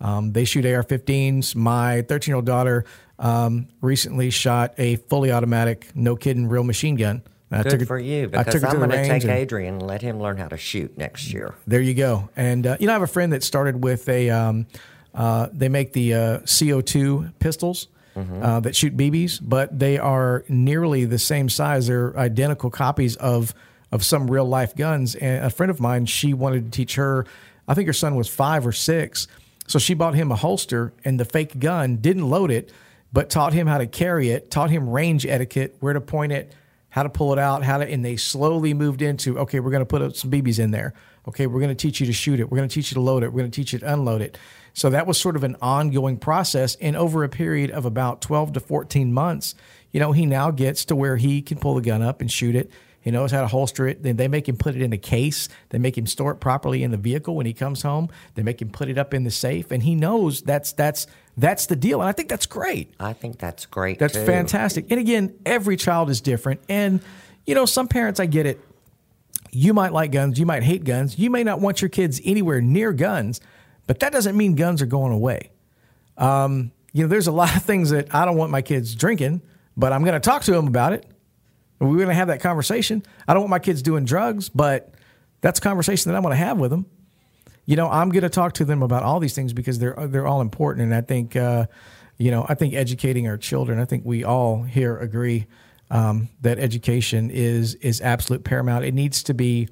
[0.00, 1.56] Um, they shoot AR-15s.
[1.56, 2.84] My 13 year old daughter
[3.18, 7.22] um, recently shot a fully automatic, no kidding, real machine gun.
[7.50, 9.22] I Good took it- for you I because took her I'm to going to take
[9.24, 11.52] and- Adrian and let him learn how to shoot next year.
[11.66, 12.28] there you go.
[12.36, 14.30] And uh, you know, I have a friend that started with a.
[14.30, 14.66] Um,
[15.14, 21.04] uh, they make the uh, CO2 pistols uh, that shoot BBs, but they are nearly
[21.06, 21.86] the same size.
[21.88, 23.52] They're identical copies of
[23.90, 25.14] of some real life guns.
[25.14, 27.26] And a friend of mine, she wanted to teach her.
[27.66, 29.28] I think her son was five or six,
[29.66, 31.96] so she bought him a holster and the fake gun.
[31.96, 32.72] Didn't load it,
[33.12, 34.50] but taught him how to carry it.
[34.50, 36.52] Taught him range etiquette, where to point it
[36.90, 39.84] how to pull it out, how to, and they slowly moved into, okay, we're going
[39.84, 40.94] to put some BBs in there.
[41.26, 42.50] Okay, we're going to teach you to shoot it.
[42.50, 43.32] We're going to teach you to load it.
[43.32, 44.38] We're going to teach you to unload it.
[44.72, 46.76] So that was sort of an ongoing process.
[46.76, 49.54] And over a period of about 12 to 14 months,
[49.92, 52.56] you know, he now gets to where he can pull the gun up and shoot
[52.56, 52.70] it.
[53.00, 54.02] He knows how to holster it.
[54.02, 55.48] Then they make him put it in a case.
[55.70, 58.08] They make him store it properly in the vehicle when he comes home.
[58.34, 61.66] They make him put it up in the safe, and he knows that's that's that's
[61.66, 62.00] the deal.
[62.00, 62.92] And I think that's great.
[62.98, 63.98] I think that's great.
[63.98, 64.26] That's too.
[64.26, 64.90] fantastic.
[64.90, 66.60] And again, every child is different.
[66.68, 67.00] And
[67.46, 68.60] you know, some parents, I get it.
[69.50, 70.38] You might like guns.
[70.38, 71.18] You might hate guns.
[71.18, 73.40] You may not want your kids anywhere near guns,
[73.86, 75.50] but that doesn't mean guns are going away.
[76.18, 79.40] Um, you know, there's a lot of things that I don't want my kids drinking,
[79.76, 81.06] but I'm going to talk to them about it.
[81.80, 83.02] We're going to have that conversation.
[83.26, 84.92] I don't want my kids doing drugs, but
[85.40, 86.86] that's a conversation that I'm going to have with them.
[87.66, 90.26] You know, I'm going to talk to them about all these things because they're they're
[90.26, 91.66] all important, and I think, uh,
[92.16, 93.78] you know, I think educating our children.
[93.78, 95.46] I think we all here agree
[95.90, 98.84] um, that education is is absolute paramount.
[98.84, 99.68] It needs to be,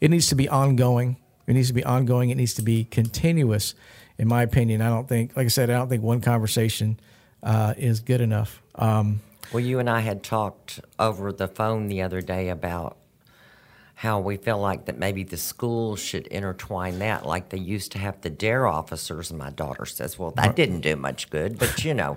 [0.00, 1.16] it needs to be ongoing.
[1.46, 2.30] It needs to be ongoing.
[2.30, 3.74] It needs to be continuous.
[4.18, 7.00] In my opinion, I don't think, like I said, I don't think one conversation
[7.42, 8.62] uh, is good enough.
[8.76, 9.20] Um,
[9.52, 12.96] Well, you and I had talked over the phone the other day about
[13.96, 17.98] how we feel like that maybe the schools should intertwine that, like they used to
[17.98, 19.30] have the DARE officers.
[19.30, 21.58] And my daughter says, well, that didn't do much good.
[21.58, 22.16] But, you know,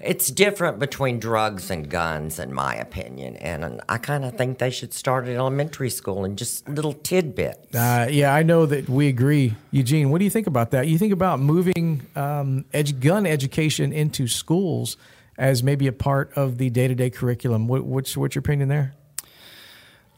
[0.00, 3.36] it's different between drugs and guns, in my opinion.
[3.38, 7.74] And I kind of think they should start at elementary school and just little tidbits.
[7.74, 9.54] Uh, yeah, I know that we agree.
[9.70, 10.86] Eugene, what do you think about that?
[10.86, 14.98] You think about moving um, edu- gun education into schools
[15.38, 17.68] as maybe a part of the day to day curriculum.
[17.68, 18.94] What, what's, what's your opinion there?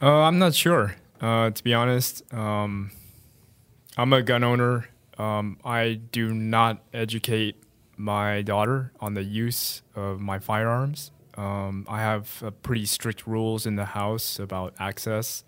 [0.00, 2.22] Uh, I'm not sure, uh, to be honest.
[2.32, 2.90] Um,
[3.96, 4.88] I'm a gun owner.
[5.18, 7.56] Um, I do not educate
[7.96, 11.10] my daughter on the use of my firearms.
[11.36, 15.42] Um, I have uh, pretty strict rules in the house about access,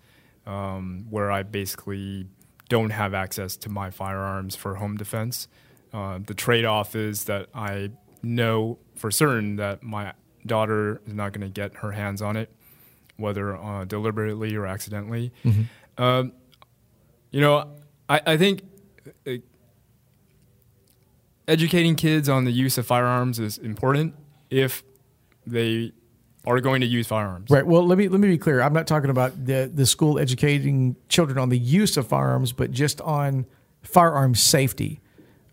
[0.45, 2.27] um, where I basically
[2.67, 5.47] don't have access to my firearms for home defense.
[5.93, 7.91] Uh, the trade off is that I
[8.23, 10.13] know for certain that my
[10.45, 12.49] daughter is not going to get her hands on it
[13.21, 15.31] whether uh, deliberately or accidentally.
[15.97, 16.33] Um,
[17.29, 17.71] you know,
[18.09, 18.63] I, I think
[19.25, 19.33] uh,
[21.47, 24.15] educating kids on the use of firearms is important
[24.49, 24.83] if
[25.45, 25.93] they
[26.45, 27.49] are going to use firearms.
[27.49, 27.65] Right.
[27.65, 28.61] Well, let me let me be clear.
[28.61, 32.71] I'm not talking about the the school educating children on the use of firearms, but
[32.71, 33.45] just on
[33.83, 34.99] firearm safety.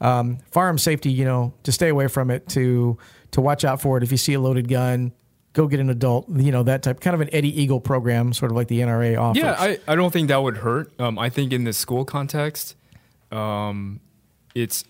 [0.01, 2.97] Um, firearm safety, you know, to stay away from it, to
[3.33, 4.03] to watch out for it.
[4.03, 5.13] If you see a loaded gun,
[5.55, 6.29] go get an adult.
[6.29, 9.19] You know that type, kind of an Eddie Eagle program, sort of like the NRA
[9.19, 9.43] offers.
[9.43, 10.93] Yeah, I, I don't think that would hurt.
[11.01, 12.77] Um, I think in the school context,
[13.33, 14.01] um,
[14.55, 14.85] it's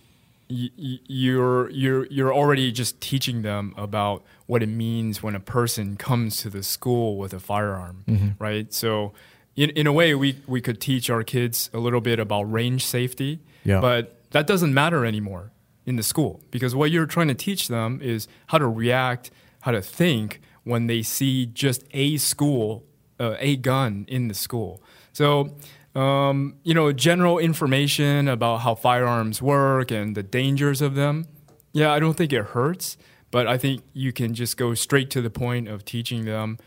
[0.51, 5.41] y- y- you're you're you're already just teaching them about what it means when a
[5.41, 8.73] person comes to the school with a firearm, right?
[8.73, 9.13] So,
[9.57, 12.85] in in a way, we we could teach our kids a little bit about range
[12.87, 13.81] safety, Yeah.
[13.81, 15.53] but that doesn't matter anymore
[15.87, 19.31] in the school because what you're trying to teach them is how to react,
[19.63, 22.85] how to think when they see just a school,
[23.19, 24.83] uh, a gun in the school.
[25.13, 25.57] So,
[25.95, 31.27] um, you know, general information about how firearms work and the dangers of them.
[31.73, 32.99] Yeah, I don't think it hurts,
[33.31, 36.59] but I think you can just go straight to the point of teaching them.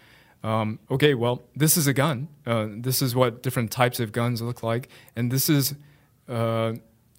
[0.44, 2.28] Um, okay, well, this is a gun.
[2.46, 5.76] Uh, this is what different types of guns look like, and this is
[6.28, 6.74] uh,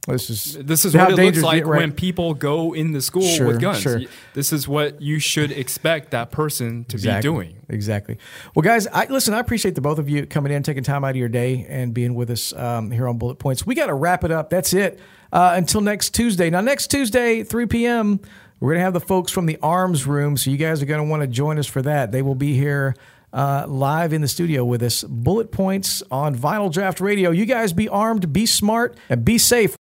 [0.06, 1.78] this is this is what it looks like right.
[1.78, 3.80] when people go in the school Sure, with guns.
[3.80, 4.00] sure.
[4.34, 7.18] This is what you should expect that person to exactly.
[7.18, 7.56] be doing.
[7.68, 8.18] Exactly.
[8.54, 9.32] Well, guys, I, listen.
[9.32, 11.94] I appreciate the both of you coming in, taking time out of your day, and
[11.94, 13.64] being with us um, here on Bullet Points.
[13.64, 14.50] We got to wrap it up.
[14.50, 14.98] That's it.
[15.32, 16.50] Uh, until next Tuesday.
[16.50, 18.20] Now, next Tuesday, 3 p.m.,
[18.60, 20.36] we're going to have the folks from the Arms Room.
[20.36, 22.12] So you guys are going to want to join us for that.
[22.12, 22.94] They will be here
[23.32, 25.04] uh, live in the studio with us.
[25.04, 27.30] Bullet Points on Vinyl Draught Radio.
[27.30, 29.76] You guys be armed, be smart, and be safe.